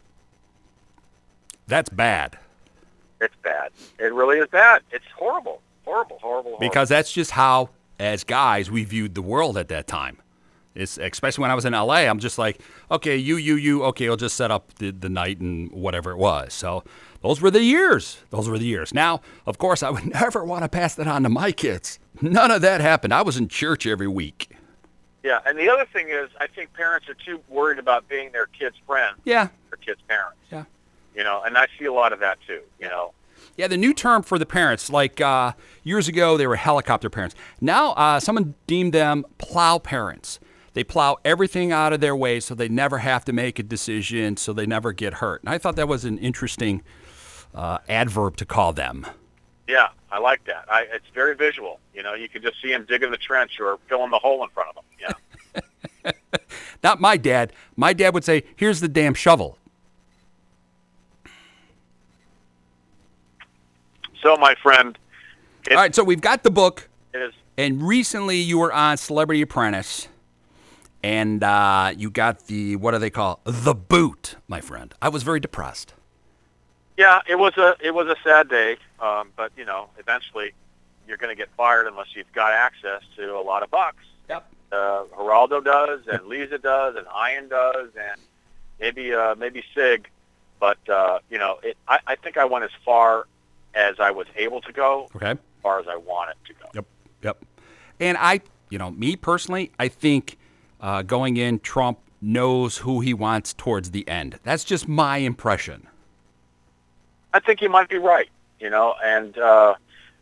That's 1.68 1.90
bad 1.90 2.38
It's 3.22 3.36
bad. 3.44 3.72
It 4.00 4.14
really 4.14 4.40
is 4.40 4.48
bad. 4.48 4.82
It's 4.92 5.06
horrible, 5.18 5.62
horrible, 5.86 6.18
horrible. 6.22 6.52
horrible. 6.52 6.60
because 6.60 6.90
that's 6.90 7.12
just 7.12 7.32
how, 7.32 7.70
as 8.00 8.24
guys, 8.24 8.72
we 8.72 8.84
viewed 8.84 9.16
the 9.16 9.22
world 9.22 9.58
at 9.58 9.68
that 9.70 9.88
time. 9.88 10.18
It's 10.76 10.98
especially 10.98 11.42
when 11.44 11.52
I 11.52 11.56
was 11.56 11.66
in 11.66 11.74
LA. 11.74 12.06
I'm 12.08 12.20
just 12.20 12.38
like, 12.38 12.62
okay, 12.92 13.18
you, 13.18 13.38
you, 13.38 13.56
you. 13.56 13.84
Okay, 13.86 14.08
I'll 14.08 14.16
just 14.16 14.38
set 14.38 14.52
up 14.52 14.74
the, 14.76 14.92
the 14.92 15.10
night 15.10 15.40
and 15.40 15.72
whatever 15.72 16.12
it 16.12 16.18
was. 16.18 16.54
So 16.54 16.84
those 17.22 17.42
were 17.42 17.52
the 17.52 17.64
years. 17.64 18.20
Those 18.30 18.48
were 18.48 18.58
the 18.58 18.66
years. 18.66 18.94
Now, 18.94 19.22
of 19.46 19.58
course, 19.58 19.84
I 19.84 19.90
would 19.90 20.06
never 20.14 20.44
want 20.44 20.64
to 20.64 20.70
pass 20.70 20.96
that 20.96 21.08
on 21.08 21.24
to 21.24 21.30
my 21.30 21.52
kids. 21.52 22.00
None 22.22 22.52
of 22.52 22.62
that 22.62 22.82
happened. 22.82 23.14
I 23.14 23.24
was 23.24 23.38
in 23.38 23.48
church 23.50 23.86
every 23.88 24.08
week. 24.08 24.50
Yeah, 25.24 25.40
and 25.46 25.58
the 25.58 25.70
other 25.70 25.86
thing 25.86 26.10
is, 26.10 26.30
I 26.40 26.48
think 26.48 26.74
parents 26.74 27.10
are 27.10 27.14
too 27.14 27.42
worried 27.50 27.80
about 27.80 28.08
being 28.08 28.32
their 28.32 28.46
kids' 28.48 28.78
friend, 28.88 29.18
Yeah, 29.26 29.50
their 29.70 29.78
kids' 29.86 30.02
parents. 30.08 30.38
Yeah. 30.52 30.64
You 31.16 31.24
know, 31.24 31.42
and 31.44 31.58
I 31.58 31.68
see 31.78 31.86
a 31.86 31.94
lot 31.94 32.14
of 32.14 32.20
that 32.20 32.38
too. 32.48 32.62
You 32.80 32.88
know. 32.88 33.14
Yeah, 33.58 33.68
the 33.68 33.78
new 33.78 33.94
term 33.94 34.24
for 34.24 34.38
the 34.38 34.46
parents, 34.46 34.90
like 34.90 35.20
uh, 35.20 35.54
years 35.84 36.08
ago, 36.08 36.38
they 36.38 36.48
were 36.48 36.56
helicopter 36.56 37.10
parents. 37.10 37.36
Now, 37.60 37.92
uh, 37.94 38.20
someone 38.20 38.56
deemed 38.68 38.94
them 38.94 39.26
plow 39.38 39.80
parents. 39.80 40.40
They 40.74 40.84
plow 40.84 41.18
everything 41.26 41.72
out 41.72 41.92
of 41.94 42.00
their 42.00 42.16
way 42.16 42.40
so 42.40 42.56
they 42.56 42.70
never 42.70 43.00
have 43.00 43.26
to 43.26 43.34
make 43.34 43.60
a 43.60 43.64
decision, 43.64 44.38
so 44.38 44.54
they 44.54 44.66
never 44.66 44.94
get 44.94 45.16
hurt. 45.16 45.42
And 45.42 45.50
I 45.50 45.58
thought 45.58 45.76
that 45.76 45.88
was 45.88 46.06
an 46.06 46.18
interesting 46.20 46.84
uh, 47.54 47.80
adverb 47.90 48.38
to 48.38 48.46
call 48.46 48.74
them. 48.74 49.06
Yeah, 49.70 49.90
I 50.12 50.18
like 50.18 50.44
that. 50.46 50.66
I, 50.68 50.88
it's 50.92 51.06
very 51.14 51.36
visual. 51.36 51.80
You 51.94 52.02
know, 52.02 52.16
you 52.16 52.28
can 52.28 52.42
just 52.42 52.60
see 52.60 52.70
them 52.70 52.88
digging 52.90 53.12
the 53.12 53.18
trench 53.18 53.60
or 53.60 53.78
filling 53.88 54.10
the 54.10 54.18
hole 54.18 54.44
in 54.44 54.50
front 54.50 54.70
of 54.70 54.76
them. 54.76 54.84
Yeah. 55.00 56.12
Not 56.84 57.00
my 57.00 57.18
dad. 57.18 57.54
My 57.76 57.94
dad 57.94 58.16
would 58.16 58.24
say, 58.24 58.46
"Here's 58.56 58.80
the 58.80 58.88
damn 58.88 59.14
shovel." 59.14 59.60
so, 64.24 64.36
my 64.38 64.56
friend, 64.56 64.98
it 65.70 65.74
All 65.74 65.78
right, 65.80 65.94
so 65.94 66.04
we've 66.04 66.20
got 66.20 66.42
the 66.42 66.50
book, 66.50 66.90
is 67.14 67.32
and 67.56 67.84
recently 67.84 68.38
you 68.38 68.58
were 68.58 68.74
on 68.74 68.98
Celebrity 68.98 69.44
Apprentice, 69.44 70.08
and 71.04 71.44
uh, 71.44 71.94
you 71.96 72.10
got 72.10 72.48
the 72.48 72.76
what 72.76 72.94
do 72.94 72.98
they 72.98 73.12
call 73.12 73.40
the 73.44 73.76
boot, 73.76 74.36
my 74.48 74.62
friend. 74.62 74.96
I 75.00 75.10
was 75.10 75.22
very 75.22 75.40
depressed. 75.40 75.94
Yeah, 77.00 77.22
it 77.30 77.40
was 77.40 77.56
a 77.58 77.78
it 77.80 77.94
was 77.94 78.08
a 78.08 78.18
sad 78.26 78.50
day, 78.50 78.76
um, 79.00 79.30
but 79.38 79.54
you 79.56 79.64
know, 79.64 79.90
eventually 79.98 80.52
you're 81.08 81.16
going 81.16 81.34
to 81.34 81.42
get 81.44 81.48
fired 81.56 81.88
unless 81.88 82.08
you've 82.14 82.32
got 82.34 82.52
access 82.52 83.02
to 83.16 83.38
a 83.38 83.42
lot 83.42 83.64
of 83.64 83.72
bucks. 83.72 84.04
Yep. 84.28 84.46
Uh, 84.74 85.04
Geraldo 85.18 85.64
does, 85.64 86.02
and 86.12 86.28
Lisa 86.28 86.58
does, 86.58 86.98
and 86.98 87.08
Ian 87.08 87.48
does, 87.48 87.92
and 87.96 88.20
maybe 88.82 89.14
uh, 89.14 89.34
maybe 89.36 89.64
Sig, 89.74 90.10
but 90.60 90.78
uh, 90.90 91.20
you 91.30 91.38
know, 91.38 91.60
it, 91.64 91.78
I, 91.88 92.00
I 92.06 92.16
think 92.18 92.36
I 92.36 92.44
went 92.44 92.66
as 92.66 92.72
far 92.84 93.28
as 93.76 93.96
I 94.02 94.12
was 94.12 94.28
able 94.36 94.60
to 94.60 94.74
go, 94.74 95.08
Okay. 95.16 95.32
as 95.32 95.38
far 95.64 95.80
as 95.80 95.88
I 95.88 95.96
wanted 95.96 96.36
to 96.48 96.54
go. 96.54 96.66
Yep. 96.76 96.86
Yep. 97.24 97.46
And 98.02 98.18
I, 98.20 98.42
you 98.70 98.78
know, 98.78 98.92
me 98.92 99.16
personally, 99.16 99.72
I 99.80 99.88
think 99.88 100.38
uh, 100.82 101.04
going 101.04 101.38
in, 101.38 101.60
Trump 101.60 102.00
knows 102.22 102.80
who 102.80 103.00
he 103.00 103.14
wants 103.14 103.54
towards 103.54 103.92
the 103.92 104.06
end. 104.06 104.38
That's 104.44 104.66
just 104.66 104.88
my 104.90 105.18
impression. 105.18 105.88
I 107.34 107.40
think 107.40 107.62
you 107.62 107.70
might 107.70 107.90
be 107.90 107.98
right, 107.98 108.30
you 108.60 108.70
know, 108.70 108.96
and 109.04 109.38
uh, 109.38 109.76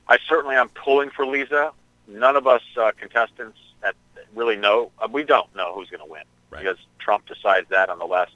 I 0.07 0.17
certainly 0.27 0.55
am 0.55 0.69
pulling 0.69 1.09
for 1.09 1.25
Lisa. 1.25 1.71
None 2.07 2.35
of 2.35 2.47
us 2.47 2.61
uh, 2.77 2.91
contestants 2.99 3.57
at, 3.83 3.95
really 4.35 4.55
know. 4.57 4.91
Uh, 4.99 5.07
we 5.11 5.23
don't 5.23 5.53
know 5.55 5.73
who's 5.75 5.89
going 5.89 6.03
to 6.03 6.09
win 6.11 6.23
Right. 6.49 6.63
because 6.63 6.77
Trump 6.99 7.25
decides 7.27 7.67
that 7.69 7.89
on 7.89 7.99
the 7.99 8.05
last 8.05 8.31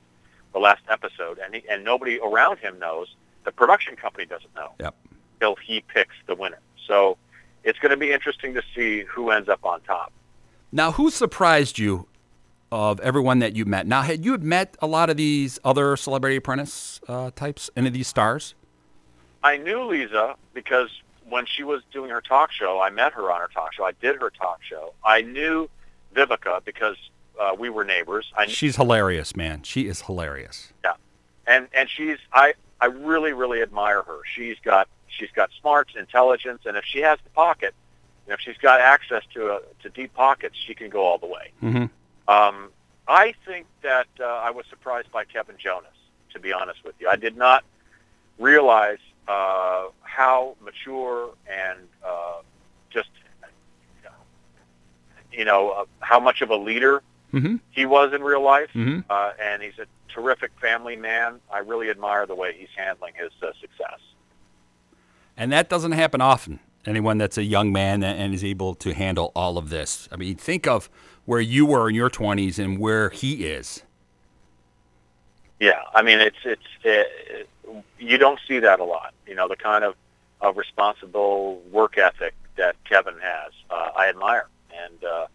the 0.53 0.59
last 0.59 0.81
episode, 0.89 1.39
and 1.41 1.55
he, 1.55 1.63
and 1.69 1.83
nobody 1.85 2.19
around 2.19 2.57
him 2.59 2.77
knows. 2.77 3.15
The 3.45 3.51
production 3.53 3.95
company 3.95 4.25
doesn't 4.25 4.53
know 4.53 4.71
Yep. 4.79 4.95
till 5.39 5.55
he 5.55 5.81
picks 5.87 6.13
the 6.27 6.35
winner. 6.35 6.59
So 6.85 7.17
it's 7.63 7.79
going 7.79 7.91
to 7.91 7.97
be 7.97 8.11
interesting 8.11 8.53
to 8.55 8.61
see 8.75 9.03
who 9.03 9.31
ends 9.31 9.47
up 9.47 9.63
on 9.63 9.79
top. 9.81 10.11
Now, 10.73 10.91
who 10.91 11.09
surprised 11.09 11.79
you 11.79 12.05
of 12.71 12.99
everyone 12.99 13.39
that 13.39 13.55
you 13.55 13.63
met? 13.65 13.87
Now, 13.87 14.01
had 14.01 14.25
you 14.25 14.33
had 14.33 14.43
met 14.43 14.75
a 14.81 14.87
lot 14.87 15.09
of 15.09 15.15
these 15.17 15.57
other 15.63 15.95
Celebrity 15.95 16.35
Apprentice 16.35 16.99
uh, 17.07 17.31
types, 17.35 17.69
any 17.77 17.87
of 17.87 17.93
these 17.93 18.07
stars? 18.09 18.53
I 19.43 19.57
knew 19.57 19.83
Lisa 19.83 20.35
because 20.53 20.89
when 21.29 21.45
she 21.45 21.63
was 21.63 21.81
doing 21.91 22.09
her 22.11 22.21
talk 22.21 22.51
show, 22.51 22.79
I 22.81 22.89
met 22.89 23.13
her 23.13 23.31
on 23.31 23.41
her 23.41 23.49
talk 23.53 23.73
show. 23.73 23.83
I 23.85 23.93
did 23.93 24.21
her 24.21 24.29
talk 24.29 24.59
show. 24.63 24.93
I 25.03 25.21
knew 25.21 25.69
Vivica 26.15 26.63
because 26.65 26.97
uh, 27.39 27.55
we 27.57 27.69
were 27.69 27.83
neighbors. 27.83 28.31
I 28.37 28.45
knew, 28.45 28.51
She's 28.53 28.75
hilarious, 28.75 29.35
man. 29.35 29.63
She 29.63 29.87
is 29.87 30.01
hilarious. 30.01 30.73
Yeah, 30.83 30.93
and 31.47 31.67
and 31.73 31.89
she's 31.89 32.17
I 32.33 32.53
I 32.79 32.87
really 32.87 33.33
really 33.33 33.61
admire 33.61 34.01
her. 34.03 34.19
She's 34.35 34.57
got 34.63 34.87
she's 35.07 35.31
got 35.35 35.49
smarts, 35.59 35.93
intelligence, 35.97 36.61
and 36.65 36.75
if 36.77 36.83
she 36.85 36.99
has 36.99 37.17
the 37.23 37.29
pocket, 37.31 37.73
and 38.25 38.33
if 38.33 38.39
she's 38.41 38.57
got 38.57 38.79
access 38.81 39.23
to 39.33 39.53
a, 39.55 39.61
to 39.83 39.89
deep 39.89 40.13
pockets, 40.13 40.55
she 40.67 40.73
can 40.75 40.89
go 40.89 41.03
all 41.03 41.17
the 41.17 41.27
way. 41.27 41.51
hmm 41.59 41.85
Um, 42.27 42.69
I 43.07 43.33
think 43.45 43.65
that 43.81 44.07
uh, 44.19 44.25
I 44.25 44.51
was 44.51 44.65
surprised 44.69 45.11
by 45.11 45.25
Kevin 45.25 45.55
Jonas. 45.57 45.89
To 46.33 46.39
be 46.39 46.53
honest 46.53 46.83
with 46.85 46.95
you, 46.99 47.09
I 47.09 47.17
did 47.17 47.35
not 47.35 47.63
realize 48.39 48.99
uh, 49.27 49.85
how 50.01 50.55
mature 50.61 51.29
and 51.49 51.79
uh, 52.05 52.41
just 52.89 53.09
you 55.31 55.45
know 55.45 55.69
uh, 55.71 55.85
how 55.99 56.19
much 56.19 56.41
of 56.41 56.49
a 56.49 56.55
leader 56.57 57.01
he 57.71 57.85
was 57.85 58.11
in 58.11 58.21
real 58.21 58.41
life, 58.43 58.69
Mhm. 58.75 59.05
uh, 59.09 59.31
and 59.41 59.63
he's 59.63 59.79
a 59.79 59.85
terrific 60.13 60.51
family 60.59 60.97
man. 60.97 61.39
I 61.49 61.59
really 61.59 61.89
admire 61.89 62.25
the 62.25 62.35
way 62.35 62.53
he's 62.57 62.67
handling 62.75 63.13
his 63.15 63.31
uh, 63.41 63.53
success. 63.61 63.99
And 65.37 65.49
that 65.53 65.69
doesn't 65.69 65.93
happen 65.93 66.19
often. 66.19 66.59
Anyone 66.85 67.17
that's 67.19 67.37
a 67.37 67.43
young 67.43 67.71
man 67.71 68.03
and 68.03 68.33
is 68.33 68.43
able 68.43 68.75
to 68.75 68.93
handle 68.93 69.31
all 69.33 69.57
of 69.57 69.69
this. 69.69 70.09
I 70.11 70.17
mean, 70.17 70.35
think 70.35 70.67
of 70.67 70.89
where 71.23 71.39
you 71.39 71.65
were 71.65 71.87
in 71.87 71.95
your 71.95 72.09
20s 72.09 72.59
and 72.59 72.77
where 72.79 73.09
he 73.11 73.45
is. 73.45 73.83
Yeah, 75.61 75.79
I 75.93 76.01
mean 76.01 76.19
it's 76.19 76.35
it's 76.43 76.61
it, 76.83 77.47
you 77.99 78.17
don't 78.17 78.39
see 78.47 78.59
that 78.59 78.79
a 78.79 78.83
lot. 78.83 79.13
You 79.27 79.35
know 79.35 79.47
the 79.47 79.55
kind 79.55 79.83
of 79.83 79.95
of 80.41 80.57
responsible 80.57 81.61
work 81.71 81.97
ethic 81.97 82.33
that 82.57 82.75
Kevin 82.85 83.15
has. 83.21 83.51
Uh, 83.69 83.89
I 83.95 84.09
admire, 84.09 84.47
and 84.75 85.03
uh, 85.03 85.27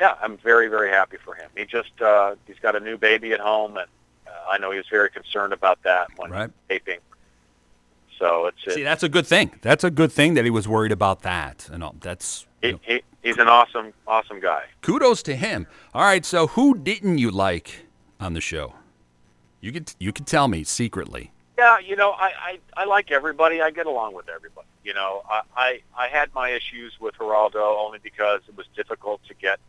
yeah, 0.00 0.14
I'm 0.22 0.36
very 0.38 0.68
very 0.68 0.90
happy 0.90 1.16
for 1.24 1.34
him. 1.34 1.50
He 1.56 1.64
just 1.64 2.00
uh, 2.00 2.36
he's 2.46 2.58
got 2.60 2.76
a 2.76 2.80
new 2.80 2.96
baby 2.96 3.32
at 3.32 3.40
home, 3.40 3.76
and 3.76 3.88
uh, 4.26 4.30
I 4.50 4.58
know 4.58 4.70
he 4.70 4.78
was 4.78 4.88
very 4.88 5.10
concerned 5.10 5.52
about 5.52 5.82
that 5.82 6.08
when 6.16 6.30
Right. 6.30 6.50
taping. 6.68 6.98
So 8.18 8.46
it's 8.46 8.74
See, 8.74 8.84
that's 8.84 9.02
a 9.02 9.08
good 9.08 9.26
thing. 9.26 9.50
That's 9.62 9.82
a 9.82 9.90
good 9.90 10.12
thing 10.12 10.34
that 10.34 10.44
he 10.44 10.50
was 10.50 10.68
worried 10.68 10.92
about 10.92 11.22
that. 11.22 11.68
And 11.72 11.82
all. 11.82 11.96
That's 12.00 12.46
he, 12.60 12.78
he, 12.82 13.02
he's 13.22 13.38
an 13.38 13.48
awesome 13.48 13.92
awesome 14.06 14.38
guy. 14.38 14.64
kudos 14.80 15.22
to 15.24 15.34
him. 15.34 15.66
All 15.92 16.02
right, 16.04 16.24
so 16.24 16.46
who 16.48 16.78
didn't 16.78 17.18
you 17.18 17.30
like 17.32 17.86
on 18.20 18.34
the 18.34 18.40
show? 18.40 18.74
You 19.60 19.72
could 19.72 19.92
you 19.98 20.12
could 20.12 20.26
tell 20.26 20.46
me 20.46 20.62
secretly. 20.62 21.32
Yeah, 21.62 21.78
you 21.78 21.94
know, 21.94 22.10
I, 22.10 22.32
I, 22.76 22.82
I 22.82 22.84
like 22.86 23.12
everybody. 23.12 23.62
I 23.62 23.70
get 23.70 23.86
along 23.86 24.14
with 24.14 24.28
everybody. 24.28 24.66
You 24.82 24.94
know, 24.94 25.22
I, 25.30 25.42
I, 25.56 25.80
I 25.96 26.08
had 26.08 26.34
my 26.34 26.48
issues 26.48 26.92
with 26.98 27.14
Geraldo 27.14 27.76
only 27.78 28.00
because 28.02 28.40
it 28.48 28.56
was 28.56 28.66
difficult 28.74 29.20
to 29.28 29.34
get 29.34 29.60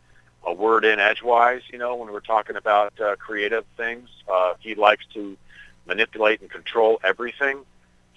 a 0.44 0.52
word 0.52 0.86
in 0.86 1.00
edgewise, 1.00 1.62
you 1.72 1.78
know, 1.78 1.94
when 1.96 2.12
we're 2.12 2.20
talking 2.20 2.56
about 2.56 3.00
uh, 3.00 3.16
creative 3.18 3.64
things. 3.78 4.10
Uh, 4.28 4.56
he 4.60 4.74
likes 4.74 5.06
to 5.14 5.38
manipulate 5.86 6.42
and 6.42 6.50
control 6.50 7.00
everything. 7.04 7.60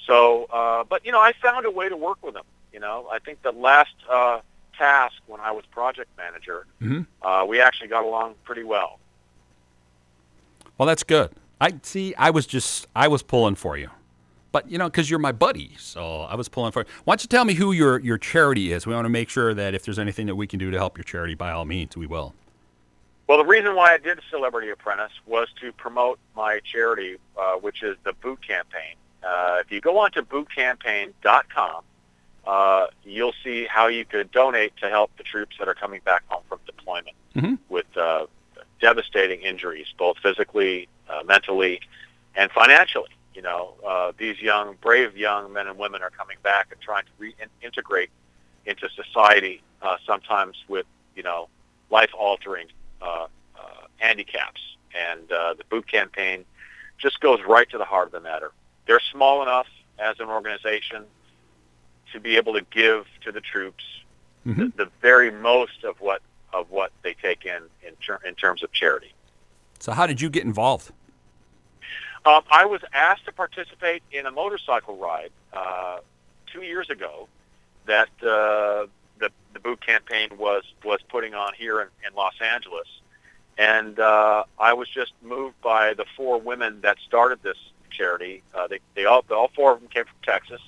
So, 0.06 0.44
uh, 0.44 0.84
but, 0.84 1.04
you 1.04 1.12
know, 1.12 1.20
I 1.20 1.34
found 1.34 1.66
a 1.66 1.70
way 1.70 1.90
to 1.90 1.98
work 1.98 2.22
with 2.22 2.34
him. 2.34 2.44
You 2.72 2.80
know, 2.80 3.06
I 3.12 3.18
think 3.18 3.42
the 3.42 3.52
last 3.52 3.92
uh, 4.10 4.40
task 4.78 5.16
when 5.26 5.40
I 5.40 5.50
was 5.50 5.66
project 5.66 6.08
manager, 6.16 6.64
Mhm. 6.80 7.06
uh, 7.20 7.44
we 7.46 7.60
actually 7.60 7.88
got 7.88 8.04
along 8.04 8.36
pretty 8.44 8.64
well. 8.64 9.00
Well, 10.78 10.86
that's 10.86 11.02
good. 11.02 11.30
I 11.60 11.74
see. 11.82 12.14
I 12.16 12.30
was 12.30 12.46
just 12.46 12.86
I 12.94 13.08
was 13.08 13.22
pulling 13.22 13.54
for 13.54 13.76
you, 13.78 13.90
but 14.52 14.70
you 14.70 14.76
know, 14.78 14.86
because 14.88 15.08
you're 15.08 15.18
my 15.18 15.32
buddy, 15.32 15.72
so 15.78 16.20
I 16.22 16.34
was 16.34 16.48
pulling 16.48 16.72
for. 16.72 16.80
you. 16.80 16.86
Why 17.04 17.12
don't 17.12 17.22
you 17.24 17.28
tell 17.28 17.44
me 17.44 17.54
who 17.54 17.72
your 17.72 17.98
your 18.00 18.18
charity 18.18 18.72
is? 18.72 18.86
We 18.86 18.94
want 18.94 19.06
to 19.06 19.10
make 19.10 19.28
sure 19.30 19.54
that 19.54 19.74
if 19.74 19.84
there's 19.84 19.98
anything 19.98 20.26
that 20.26 20.34
we 20.36 20.46
can 20.46 20.58
do 20.58 20.70
to 20.70 20.76
help 20.76 20.96
your 20.98 21.04
charity, 21.04 21.34
by 21.34 21.50
all 21.52 21.64
means, 21.64 21.96
we 21.96 22.06
will. 22.06 22.34
Well, 23.26 23.38
the 23.38 23.44
reason 23.44 23.74
why 23.74 23.92
I 23.92 23.98
did 23.98 24.20
Celebrity 24.30 24.68
Apprentice 24.70 25.12
was 25.26 25.48
to 25.60 25.72
promote 25.72 26.18
my 26.36 26.60
charity, 26.60 27.16
uh, 27.36 27.54
which 27.54 27.82
is 27.82 27.96
the 28.04 28.12
Boot 28.12 28.38
Campaign. 28.46 28.94
Uh, 29.26 29.58
if 29.64 29.72
you 29.72 29.80
go 29.80 29.98
on 29.98 30.12
to 30.12 30.22
bootcampaign.com, 30.22 31.82
uh, 32.46 32.86
you'll 33.02 33.34
see 33.42 33.66
how 33.66 33.88
you 33.88 34.04
could 34.04 34.30
donate 34.30 34.76
to 34.76 34.88
help 34.88 35.10
the 35.16 35.24
troops 35.24 35.56
that 35.58 35.66
are 35.66 35.74
coming 35.74 36.00
back 36.04 36.22
home 36.28 36.42
from 36.48 36.60
deployment 36.66 37.16
Mhm. 37.34 37.58
with 37.68 37.86
uh, 37.96 38.26
devastating 38.80 39.40
injuries, 39.40 39.88
both 39.98 40.18
physically, 40.18 40.86
uh, 41.08 41.22
mentally, 41.24 41.80
and 42.34 42.50
financially. 42.50 43.10
You 43.34 43.42
know, 43.42 43.74
uh, 43.86 44.12
these 44.16 44.40
young, 44.40 44.76
brave 44.80 45.16
young 45.16 45.52
men 45.52 45.66
and 45.66 45.78
women 45.78 46.02
are 46.02 46.10
coming 46.10 46.38
back 46.42 46.68
and 46.72 46.80
trying 46.80 47.04
to 47.04 47.12
reintegrate 47.22 48.08
into 48.64 48.88
society, 48.90 49.62
uh, 49.82 49.96
sometimes 50.06 50.56
with, 50.68 50.86
you 51.14 51.22
know, 51.22 51.48
life-altering 51.90 52.68
uh, 53.02 53.26
uh, 53.56 53.86
handicaps. 53.98 54.60
And 54.94 55.30
uh, 55.30 55.54
the 55.54 55.64
boot 55.68 55.86
campaign 55.86 56.44
just 56.96 57.20
goes 57.20 57.40
right 57.46 57.68
to 57.70 57.78
the 57.78 57.84
heart 57.84 58.06
of 58.06 58.12
the 58.12 58.20
matter. 58.20 58.52
They're 58.86 59.00
small 59.12 59.42
enough 59.42 59.66
as 59.98 60.18
an 60.18 60.28
organization 60.28 61.04
to 62.12 62.20
be 62.20 62.36
able 62.36 62.54
to 62.54 62.62
give 62.70 63.06
to 63.24 63.32
the 63.32 63.40
troops 63.40 63.84
Mhm. 64.46 64.76
the, 64.76 64.84
the 64.84 64.90
very 65.02 65.30
most 65.32 65.82
of 65.82 66.00
what 66.00 66.22
of 66.52 66.70
what 66.70 66.92
they 67.02 67.14
take 67.14 67.44
in 67.44 67.62
in, 67.82 67.94
ter- 67.96 68.20
in 68.24 68.34
terms 68.36 68.62
of 68.62 68.70
charity. 68.72 69.12
So, 69.78 69.92
how 69.92 70.06
did 70.06 70.20
you 70.20 70.30
get 70.30 70.44
involved? 70.44 70.92
Um, 72.26 72.42
I 72.50 72.64
was 72.64 72.80
asked 72.92 73.24
to 73.26 73.32
participate 73.32 74.02
in 74.10 74.26
a 74.26 74.32
motorcycle 74.32 74.96
ride 74.96 75.30
uh, 75.52 75.98
two 76.52 76.62
years 76.62 76.90
ago 76.90 77.28
that 77.86 78.08
uh, 78.20 78.86
the 79.18 79.30
the 79.52 79.60
boot 79.60 79.80
campaign 79.80 80.30
was 80.36 80.64
was 80.84 81.00
putting 81.08 81.34
on 81.34 81.52
here 81.54 81.80
in, 81.80 81.88
in 82.06 82.14
Los 82.16 82.34
Angeles, 82.40 82.88
and 83.56 84.00
uh, 84.00 84.42
I 84.58 84.72
was 84.72 84.88
just 84.88 85.12
moved 85.22 85.60
by 85.62 85.94
the 85.94 86.04
four 86.16 86.40
women 86.40 86.80
that 86.80 86.98
started 87.06 87.44
this 87.44 87.58
charity. 87.90 88.42
Uh, 88.52 88.66
they 88.66 88.80
they 88.94 89.04
all 89.04 89.24
all 89.30 89.50
four 89.54 89.72
of 89.72 89.80
them 89.80 89.88
came 89.88 90.04
from 90.04 90.16
Texas. 90.24 90.60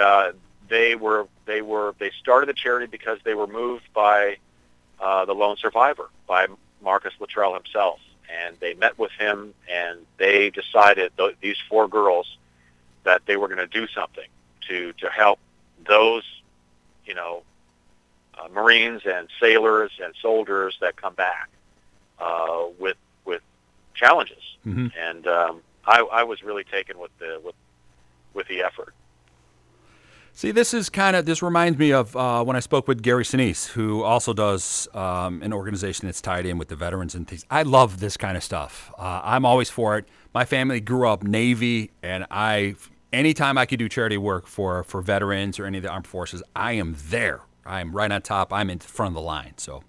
Uh, 0.00 0.30
they 0.68 0.94
were 0.94 1.26
they 1.44 1.60
were 1.60 1.96
they 1.98 2.12
started 2.20 2.48
the 2.48 2.54
charity 2.54 2.86
because 2.86 3.18
they 3.24 3.34
were 3.34 3.48
moved 3.48 3.92
by 3.92 4.36
uh, 5.00 5.24
the 5.24 5.34
lone 5.34 5.56
survivor 5.56 6.08
by 6.28 6.46
Marcus 6.80 7.14
Luttrell 7.18 7.54
himself 7.54 7.98
and 8.28 8.56
they 8.60 8.74
met 8.74 8.98
with 8.98 9.10
him 9.12 9.54
and 9.70 10.00
they 10.18 10.50
decided 10.50 11.12
th- 11.16 11.36
these 11.40 11.56
four 11.68 11.88
girls 11.88 12.36
that 13.04 13.22
they 13.26 13.36
were 13.36 13.48
going 13.48 13.58
to 13.58 13.66
do 13.66 13.86
something 13.88 14.28
to 14.68 14.92
to 14.94 15.08
help 15.10 15.38
those 15.86 16.24
you 17.04 17.14
know 17.14 17.42
uh, 18.38 18.48
marines 18.48 19.02
and 19.06 19.28
sailors 19.40 19.90
and 20.02 20.14
soldiers 20.20 20.76
that 20.80 20.96
come 20.96 21.14
back 21.14 21.48
uh, 22.20 22.64
with 22.78 22.96
with 23.24 23.42
challenges 23.94 24.42
Mhm. 24.66 24.92
and 24.98 25.26
um, 25.26 25.62
I, 25.86 26.00
I 26.02 26.24
was 26.24 26.42
really 26.42 26.64
taken 26.64 26.98
with 26.98 27.16
the 27.18 27.40
with 27.42 27.54
with 28.34 28.46
the 28.48 28.62
effort 28.62 28.92
See, 30.38 30.52
this 30.52 30.72
is 30.72 30.88
kind 30.88 31.16
of 31.16 31.26
this 31.26 31.42
reminds 31.42 31.80
me 31.80 31.92
of 31.92 32.14
uh, 32.14 32.44
when 32.44 32.54
I 32.54 32.60
spoke 32.60 32.86
with 32.86 33.02
Gary 33.02 33.24
Sinise, 33.24 33.66
who 33.66 34.04
also 34.04 34.32
does 34.32 34.86
um, 34.94 35.42
an 35.42 35.52
organization 35.52 36.06
that's 36.06 36.20
tied 36.20 36.46
in 36.46 36.58
with 36.58 36.68
the 36.68 36.76
veterans 36.76 37.16
and 37.16 37.26
things. 37.26 37.44
I 37.50 37.64
love 37.64 37.98
this 37.98 38.16
kind 38.16 38.36
of 38.36 38.44
stuff. 38.44 38.92
Uh, 38.96 39.20
I'm 39.24 39.44
always 39.44 39.68
for 39.68 39.98
it. 39.98 40.06
My 40.32 40.44
family 40.44 40.78
grew 40.78 41.08
up 41.08 41.24
Navy, 41.24 41.90
and 42.04 42.24
I, 42.30 42.76
anytime 43.12 43.58
I 43.58 43.66
could 43.66 43.80
do 43.80 43.88
charity 43.88 44.16
work 44.16 44.46
for 44.46 44.84
for 44.84 45.02
veterans 45.02 45.58
or 45.58 45.66
any 45.66 45.78
of 45.78 45.82
the 45.82 45.90
armed 45.90 46.06
forces, 46.06 46.40
I 46.54 46.74
am 46.74 46.94
there. 47.08 47.40
I 47.66 47.80
am 47.80 47.90
right 47.90 48.12
on 48.12 48.22
top. 48.22 48.52
I'm 48.52 48.70
in 48.70 48.78
front 48.78 49.10
of 49.10 49.14
the 49.14 49.26
line. 49.26 49.54
So, 49.56 49.82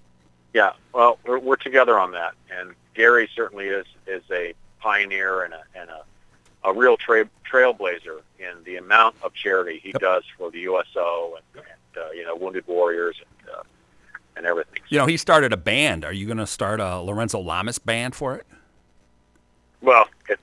Yeah, 0.55 0.73
well, 0.95 1.19
we're, 1.27 1.37
we're 1.37 1.57
together 1.57 1.99
on 1.99 2.11
that, 2.13 2.33
and 2.49 2.73
Gary 2.95 3.29
certainly 3.35 3.67
is 3.67 3.85
is 4.07 4.23
a 4.31 4.55
pioneer 4.79 5.43
and 5.43 5.53
a 5.53 5.61
and 5.75 5.91
a, 5.91 6.01
a 6.69 6.73
real 6.73 6.97
tra- 6.97 7.29
trailblazer 7.49 8.21
in 8.37 8.63
the 8.63 8.77
amount 8.77 9.15
of 9.23 9.33
charity 9.33 9.79
he 9.81 9.91
does 9.93 10.23
for 10.37 10.51
the 10.51 10.59
USO 10.61 11.35
and, 11.35 11.63
and 11.63 12.03
uh, 12.03 12.11
you 12.11 12.23
know 12.25 12.35
Wounded 12.35 12.67
Warriors 12.67 13.17
and 13.19 13.49
uh, 13.55 13.63
and 14.35 14.45
everything. 14.45 14.81
you 14.89 14.97
know, 14.97 15.05
he 15.05 15.17
started 15.17 15.51
a 15.51 15.57
band. 15.57 16.05
Are 16.05 16.13
you 16.13 16.25
going 16.25 16.37
to 16.37 16.47
start 16.47 16.79
a 16.79 17.01
Lorenzo 17.01 17.39
Lamas 17.39 17.77
band 17.79 18.15
for 18.15 18.35
it? 18.35 18.45
Well, 19.81 20.07
if, 20.29 20.39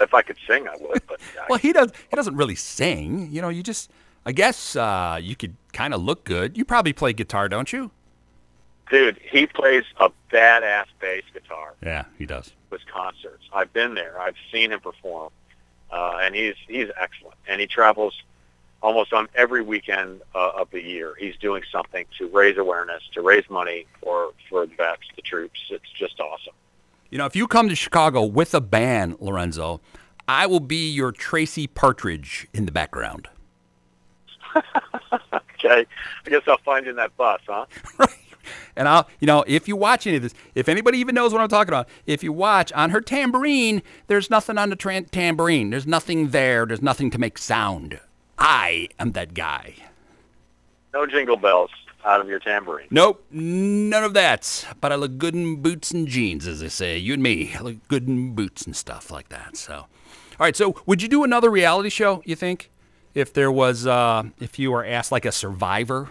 if 0.00 0.14
I 0.14 0.22
could 0.22 0.36
sing, 0.48 0.66
I 0.66 0.74
would, 0.80 1.02
but 1.06 1.20
I, 1.40 1.46
Well, 1.48 1.58
he 1.58 1.72
does. 1.72 1.92
He 2.10 2.16
doesn't 2.16 2.36
really 2.36 2.56
sing. 2.56 3.28
You 3.30 3.42
know, 3.42 3.48
you 3.48 3.62
just. 3.62 3.90
I 4.24 4.32
guess 4.32 4.74
uh, 4.74 5.20
you 5.22 5.36
could 5.36 5.54
kind 5.72 5.94
of 5.94 6.02
look 6.02 6.24
good. 6.24 6.58
You 6.58 6.64
probably 6.64 6.92
play 6.92 7.12
guitar, 7.12 7.48
don't 7.48 7.72
you? 7.72 7.92
dude, 8.90 9.18
he 9.30 9.46
plays 9.46 9.84
a 9.98 10.10
badass 10.30 10.86
bass 11.00 11.24
guitar. 11.32 11.74
Yeah, 11.82 12.04
he 12.18 12.26
does. 12.26 12.52
His 12.70 12.82
concerts. 12.92 13.44
I've 13.52 13.72
been 13.72 13.94
there. 13.94 14.20
I've 14.20 14.36
seen 14.52 14.72
him 14.72 14.80
perform, 14.80 15.30
uh, 15.90 16.18
and 16.22 16.34
he's 16.34 16.54
he's 16.66 16.88
excellent. 17.00 17.36
And 17.48 17.60
he 17.60 17.66
travels 17.66 18.14
almost 18.82 19.12
on 19.12 19.28
every 19.34 19.62
weekend 19.62 20.22
uh, 20.34 20.50
of 20.56 20.70
the 20.70 20.82
year. 20.82 21.14
He's 21.18 21.36
doing 21.36 21.62
something 21.72 22.06
to 22.18 22.28
raise 22.28 22.58
awareness, 22.58 23.02
to 23.14 23.22
raise 23.22 23.48
money 23.48 23.86
for 24.02 24.32
for 24.48 24.66
the 24.66 24.74
vets, 24.74 25.02
the 25.14 25.22
troops. 25.22 25.60
It's 25.70 25.90
just 25.98 26.20
awesome. 26.20 26.54
You 27.10 27.18
know, 27.18 27.26
if 27.26 27.36
you 27.36 27.46
come 27.46 27.68
to 27.68 27.76
Chicago 27.76 28.24
with 28.24 28.54
a 28.54 28.60
band, 28.60 29.16
Lorenzo, 29.20 29.80
I 30.26 30.46
will 30.46 30.60
be 30.60 30.90
your 30.90 31.12
Tracy 31.12 31.66
Partridge 31.66 32.48
in 32.52 32.66
the 32.66 32.72
background. 32.72 33.28
Okay, 35.58 35.86
I 36.26 36.30
guess 36.30 36.42
I'll 36.46 36.58
find 36.58 36.84
you 36.84 36.90
in 36.90 36.96
that 36.96 37.16
bus, 37.16 37.40
huh? 37.46 37.66
And 38.76 38.88
I'll, 38.88 39.08
you 39.20 39.26
know, 39.26 39.44
if 39.46 39.68
you 39.68 39.76
watch 39.76 40.06
any 40.06 40.16
of 40.16 40.22
this, 40.22 40.34
if 40.54 40.68
anybody 40.68 40.98
even 40.98 41.14
knows 41.14 41.32
what 41.32 41.40
I'm 41.40 41.48
talking 41.48 41.70
about, 41.70 41.88
if 42.04 42.22
you 42.22 42.32
watch 42.32 42.72
on 42.72 42.90
her 42.90 43.00
tambourine, 43.00 43.82
there's 44.06 44.30
nothing 44.30 44.58
on 44.58 44.70
the 44.70 44.76
tran 44.76 45.10
tambourine. 45.10 45.70
There's 45.70 45.86
nothing 45.86 46.28
there. 46.28 46.66
There's 46.66 46.82
nothing 46.82 47.10
to 47.10 47.18
make 47.18 47.38
sound. 47.38 48.00
I 48.38 48.88
am 48.98 49.12
that 49.12 49.34
guy. 49.34 49.74
No 50.92 51.06
jingle 51.06 51.36
bells 51.36 51.70
out 52.04 52.20
of 52.20 52.28
your 52.28 52.38
tambourine. 52.38 52.86
Nope, 52.90 53.24
none 53.30 54.04
of 54.04 54.14
that. 54.14 54.66
But 54.80 54.92
I 54.92 54.94
look 54.94 55.18
good 55.18 55.34
in 55.34 55.62
boots 55.62 55.90
and 55.90 56.06
jeans, 56.06 56.46
as 56.46 56.60
they 56.60 56.68
say. 56.68 56.96
You 56.98 57.14
and 57.14 57.22
me, 57.22 57.54
I 57.54 57.62
look 57.62 57.88
good 57.88 58.06
in 58.06 58.34
boots 58.34 58.62
and 58.62 58.76
stuff 58.76 59.10
like 59.10 59.28
that. 59.30 59.56
So, 59.56 59.74
all 59.74 59.86
right. 60.38 60.56
So, 60.56 60.76
would 60.86 61.02
you 61.02 61.08
do 61.08 61.24
another 61.24 61.50
reality 61.50 61.88
show? 61.88 62.22
You 62.24 62.36
think, 62.36 62.70
if 63.14 63.32
there 63.32 63.50
was, 63.50 63.86
uh, 63.86 64.24
if 64.38 64.58
you 64.58 64.70
were 64.70 64.84
asked 64.84 65.10
like 65.10 65.24
a 65.24 65.32
Survivor? 65.32 66.10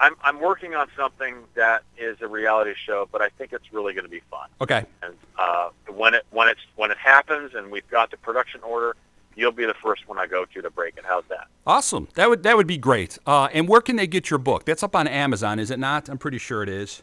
I'm 0.00 0.14
I'm 0.24 0.40
working 0.40 0.74
on 0.74 0.88
something 0.96 1.36
that 1.54 1.82
is 1.98 2.16
a 2.22 2.26
reality 2.26 2.72
show, 2.74 3.08
but 3.12 3.20
I 3.20 3.28
think 3.28 3.52
it's 3.52 3.72
really 3.72 3.92
going 3.92 4.04
to 4.04 4.10
be 4.10 4.22
fun. 4.30 4.48
Okay. 4.60 4.84
And 5.02 5.14
uh, 5.38 5.68
when 5.88 6.14
it 6.14 6.24
when 6.30 6.48
it's 6.48 6.60
when 6.76 6.90
it 6.90 6.96
happens 6.96 7.54
and 7.54 7.70
we've 7.70 7.88
got 7.90 8.10
the 8.10 8.16
production 8.16 8.62
order, 8.62 8.96
you'll 9.36 9.52
be 9.52 9.66
the 9.66 9.74
first 9.74 10.08
one 10.08 10.18
I 10.18 10.26
go 10.26 10.46
to 10.46 10.62
to 10.62 10.70
break 10.70 10.96
it. 10.96 11.04
How's 11.06 11.24
that? 11.28 11.48
Awesome. 11.66 12.08
That 12.14 12.30
would 12.30 12.42
that 12.42 12.56
would 12.56 12.66
be 12.66 12.78
great. 12.78 13.18
Uh, 13.26 13.48
and 13.52 13.68
where 13.68 13.82
can 13.82 13.96
they 13.96 14.06
get 14.06 14.30
your 14.30 14.38
book? 14.38 14.64
That's 14.64 14.82
up 14.82 14.96
on 14.96 15.06
Amazon, 15.06 15.58
is 15.58 15.70
it 15.70 15.78
not? 15.78 16.08
I'm 16.08 16.18
pretty 16.18 16.38
sure 16.38 16.62
it 16.62 16.70
is. 16.70 17.02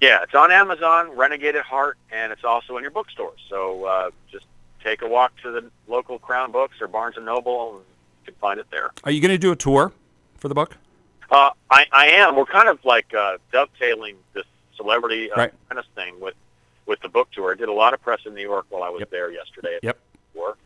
Yeah, 0.00 0.22
it's 0.22 0.34
on 0.34 0.52
Amazon, 0.52 1.16
Renegade 1.16 1.56
at 1.56 1.64
Heart, 1.64 1.96
and 2.12 2.30
it's 2.30 2.44
also 2.44 2.76
in 2.76 2.82
your 2.82 2.90
bookstores. 2.90 3.40
So 3.48 3.84
uh, 3.84 4.10
just 4.30 4.46
take 4.84 5.02
a 5.02 5.08
walk 5.08 5.32
to 5.42 5.50
the 5.50 5.70
local 5.88 6.18
Crown 6.18 6.52
Books 6.52 6.80
or 6.80 6.86
Barnes 6.86 7.16
and 7.16 7.24
Noble, 7.24 7.76
and 7.76 7.78
you 7.80 8.32
can 8.32 8.34
find 8.34 8.60
it 8.60 8.66
there. 8.70 8.92
Are 9.04 9.10
you 9.10 9.20
going 9.20 9.30
to 9.30 9.38
do 9.38 9.52
a 9.52 9.56
tour 9.56 9.92
for 10.36 10.48
the 10.48 10.54
book? 10.54 10.76
Uh, 11.30 11.50
I, 11.70 11.86
I 11.92 12.06
am. 12.08 12.36
We're 12.36 12.44
kind 12.46 12.68
of 12.68 12.84
like 12.84 13.12
uh, 13.14 13.38
dovetailing 13.52 14.16
this 14.32 14.44
celebrity 14.76 15.30
uh, 15.32 15.36
Right. 15.36 15.52
thing 15.94 16.18
with 16.20 16.34
with 16.86 17.00
the 17.00 17.08
book 17.08 17.28
tour. 17.32 17.52
I 17.52 17.56
did 17.56 17.68
a 17.68 17.72
lot 17.72 17.94
of 17.94 18.00
press 18.02 18.20
in 18.26 18.34
New 18.34 18.42
York 18.42 18.66
while 18.70 18.84
I 18.84 18.88
was 18.90 19.00
Yep. 19.00 19.10
there 19.10 19.30
yesterday 19.32 19.78
Yep. 19.82 19.98
tour, 20.34 20.56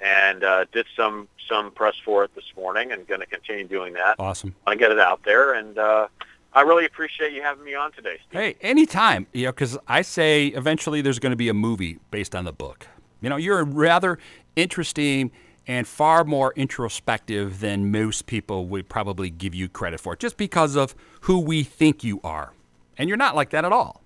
and 0.00 0.42
uh, 0.44 0.64
did 0.72 0.86
some 0.96 1.28
some 1.48 1.70
press 1.72 1.94
for 2.04 2.24
it 2.24 2.34
this 2.34 2.44
morning, 2.56 2.92
and 2.92 3.06
going 3.06 3.20
to 3.20 3.26
continue 3.26 3.66
doing 3.66 3.92
that. 3.94 4.16
Awesome. 4.18 4.54
I 4.66 4.74
get 4.76 4.92
it 4.92 4.98
out 4.98 5.22
there, 5.24 5.54
and 5.54 5.78
uh, 5.78 6.08
I 6.52 6.62
really 6.62 6.84
appreciate 6.86 7.32
you 7.32 7.42
having 7.42 7.64
me 7.64 7.74
on 7.74 7.92
today, 7.92 8.18
Steve. 8.28 8.40
Hey, 8.40 8.56
anytime, 8.62 9.26
you 9.32 9.44
know, 9.46 9.52
because 9.52 9.76
I 9.88 10.02
say 10.02 10.46
eventually 10.48 11.00
there's 11.02 11.18
going 11.18 11.30
to 11.32 11.36
be 11.36 11.48
a 11.48 11.54
movie 11.54 11.98
based 12.10 12.34
on 12.34 12.44
the 12.44 12.52
book. 12.52 12.86
You 13.20 13.28
know, 13.28 13.36
you're 13.36 13.60
a 13.60 13.64
rather 13.64 14.18
interesting 14.56 15.30
and 15.68 15.86
far 15.86 16.24
more 16.24 16.52
introspective 16.56 17.60
than 17.60 17.92
most 17.92 18.26
people 18.26 18.66
would 18.66 18.88
probably 18.88 19.28
give 19.30 19.54
you 19.54 19.68
credit 19.68 20.00
for, 20.00 20.16
just 20.16 20.36
because 20.38 20.74
of 20.74 20.94
who 21.22 21.38
we 21.38 21.62
think 21.62 22.02
you 22.02 22.20
are. 22.24 22.52
And 22.96 23.08
you're 23.08 23.18
not 23.18 23.36
like 23.36 23.50
that 23.50 23.64
at 23.64 23.72
all. 23.72 24.00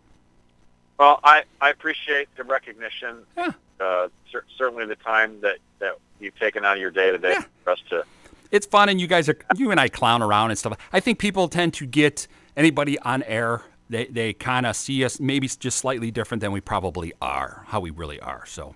Well, 0.98 1.20
I, 1.25 1.44
I 1.61 1.70
appreciate 1.70 2.29
the 2.37 2.44
recognition. 2.44 3.18
Yeah. 3.37 3.53
Uh, 3.81 4.09
cer- 4.31 4.44
certainly 4.59 4.87
the 4.87 4.96
time 4.96 5.40
that, 5.40 5.59
that 5.79 5.98
you've 6.20 6.38
taken 6.38 6.64
out 6.64 6.77
of 6.77 6.81
your 6.81 6.90
day 6.90 7.11
today 7.12 7.33
Yeah. 7.38 7.44
for 7.64 7.70
us 7.70 7.79
to. 7.90 8.05
It's 8.51 8.66
fun, 8.66 8.88
and 8.88 9.01
you 9.01 9.07
guys 9.07 9.29
are, 9.29 9.38
you 9.57 9.70
and 9.70 9.81
I 9.81 9.88
clown 9.88 10.20
around 10.20 10.51
and 10.51 10.59
stuff. 10.59 10.77
I 10.92 11.01
think 11.01 11.18
people 11.18 11.48
tend 11.48 11.72
to 11.75 11.87
get 11.87 12.27
anybody 12.57 12.98
on 12.98 13.22
air, 13.22 13.62
they, 13.88 14.07
they 14.07 14.33
kind 14.33 14.66
of 14.66 14.77
see 14.77 15.05
us 15.05 15.18
maybe 15.20 15.48
just 15.48 15.79
slightly 15.79 16.11
different 16.11 16.40
than 16.40 16.53
we 16.53 16.61
probably 16.61 17.12
are, 17.22 17.64
how 17.68 17.81
we 17.81 17.90
really 17.90 18.20
are. 18.20 18.44
So, 18.46 18.75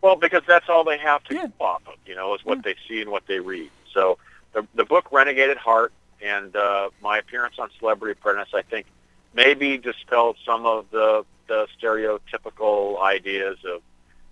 Well, 0.00 0.16
because 0.16 0.42
that's 0.46 0.68
all 0.68 0.84
they 0.84 0.98
have 0.98 1.24
to 1.24 1.34
Yeah. 1.34 1.46
go 1.58 1.64
off 1.64 1.82
of, 1.86 1.94
you 2.06 2.14
know, 2.14 2.34
is 2.34 2.44
what 2.44 2.62
they 2.62 2.76
see 2.88 3.00
and 3.00 3.10
what 3.10 3.26
they 3.26 3.40
read. 3.40 3.70
So 3.92 4.18
the, 4.52 4.66
the 4.74 4.84
book 4.84 5.10
Renegade 5.10 5.50
at 5.50 5.56
Heart 5.58 5.92
and 6.22 6.54
uh, 6.54 6.90
my 7.02 7.18
appearance 7.18 7.56
on 7.58 7.70
Celebrity 7.78 8.12
Apprentice, 8.18 8.48
I 8.54 8.62
think, 8.62 8.86
maybe 9.34 9.76
dispelled 9.78 10.36
some 10.44 10.66
of 10.66 10.86
the, 10.90 11.24
the 11.48 11.66
stereotypical 11.80 13.00
ideas 13.02 13.58
of, 13.64 13.82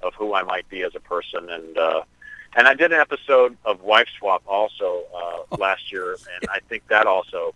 of 0.02 0.14
who 0.14 0.34
I 0.34 0.42
might 0.42 0.68
be 0.68 0.82
as 0.82 0.94
a 0.94 1.00
person. 1.00 1.50
And 1.50 1.78
uh, 1.78 2.02
and 2.56 2.66
I 2.66 2.74
did 2.74 2.92
an 2.92 3.00
episode 3.00 3.56
of 3.66 3.82
Wife 3.82 4.08
Swap 4.18 4.42
also 4.46 5.04
uh, 5.14 5.56
last 5.58 5.92
year, 5.92 6.12
and 6.12 6.48
I 6.50 6.60
think 6.60 6.86
that 6.88 7.06
also 7.06 7.54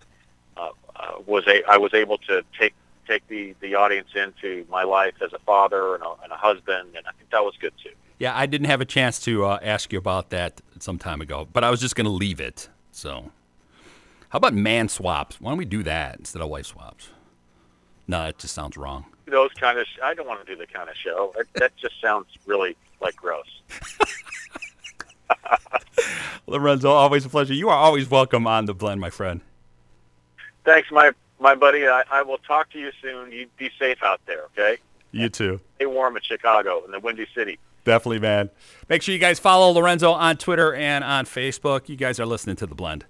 uh, 0.59 0.71
uh, 0.95 1.13
was 1.27 1.47
a 1.47 1.63
I 1.65 1.79
was 1.79 1.95
able 1.95 2.19
to 2.19 2.43
take 2.59 2.75
take 3.11 3.27
the, 3.29 3.55
the 3.61 3.75
audience 3.75 4.09
into 4.15 4.65
my 4.71 4.85
life 4.85 5.15
as 5.21 5.33
a 5.33 5.39
father 5.41 5.95
and 5.95 6.05
a, 6.05 6.13
and 6.23 6.33
a 6.33 6.37
husband, 6.37 6.95
and 6.97 7.07
I 7.07 7.13
think 7.13 7.31
that 7.31 7.43
was 7.43 7.55
good 7.61 7.73
too. 7.83 7.91
Yeah, 8.19 8.37
I 8.37 8.47
didn't 8.47 8.67
have 8.67 8.81
a 8.81 8.85
chance 8.85 9.19
to 9.21 9.47
uh, 9.47 9.59
ask 9.63 9.93
you 9.93 9.99
about 9.99 10.31
that 10.31 10.61
some 10.79 10.99
time 10.99 11.21
ago, 11.21 11.49
but 11.53 11.65
I 11.65 11.71
was 11.71 11.81
just 11.81 11.97
going 11.97 12.05
to 12.05 12.11
leave 12.11 12.41
it. 12.41 12.69
So, 12.93 13.33
how 14.29 14.37
about 14.37 14.55
man 14.55 14.89
swaps? 14.89 15.41
Why 15.41 15.51
don't 15.51 15.59
we 15.59 15.65
do 15.65 15.83
that 15.83 16.19
instead 16.19 16.43
of 16.43 16.49
wife 16.49 16.67
swaps? 16.67 17.09
No, 18.07 18.27
it 18.27 18.39
just 18.39 18.55
sounds 18.55 18.77
wrong. 18.77 19.07
those 19.27 19.53
kind 19.55 19.79
of. 19.79 19.87
Sh- 19.87 20.01
I 20.03 20.15
don't 20.15 20.27
want 20.27 20.45
to 20.45 20.53
do 20.53 20.59
the 20.59 20.67
kind 20.67 20.89
of 20.89 20.97
show. 20.97 21.33
That, 21.37 21.47
that 21.55 21.77
just 21.77 22.01
sounds 22.01 22.27
really 22.47 22.77
like 23.01 23.17
gross. 23.17 23.47
Lorenzo, 26.47 26.91
always 26.91 27.25
a 27.25 27.29
pleasure. 27.29 27.55
You 27.55 27.69
are 27.69 27.77
always 27.77 28.11
welcome 28.11 28.47
on 28.47 28.67
the 28.67 28.75
blend, 28.75 29.01
my 29.01 29.11
friend. 29.11 29.41
Thanks, 30.65 30.91
my 30.91 31.13
my 31.41 31.55
buddy. 31.55 31.87
I, 31.87 32.05
I 32.11 32.23
will 32.23 32.39
talk 32.39 32.71
to 32.71 32.79
you 32.79 32.91
soon. 33.03 33.33
You 33.33 33.47
be 33.57 33.71
safe 33.79 34.03
out 34.03 34.21
there, 34.27 34.45
okay? 34.53 34.79
You 35.13 35.29
too. 35.29 35.61
Stay 35.77 35.87
warm 35.87 36.17
in 36.17 36.23
Chicago 36.23 36.85
in 36.85 36.93
the 36.93 37.01
Windy 37.01 37.27
City. 37.35 37.59
Definitely, 37.85 38.21
man. 38.21 38.51
Make 38.89 39.03
sure 39.03 39.13
you 39.13 39.19
guys 39.19 39.39
follow 39.39 39.71
Lorenzo 39.71 40.13
on 40.13 40.37
Twitter 40.37 40.75
and 40.75 41.03
on 41.03 41.25
Facebook. 41.25 41.89
You 41.89 41.97
guys 41.97 42.21
are 42.21 42.27
listening 42.27 42.57
to 42.57 42.67
The 42.67 42.75
Blend. 42.75 43.07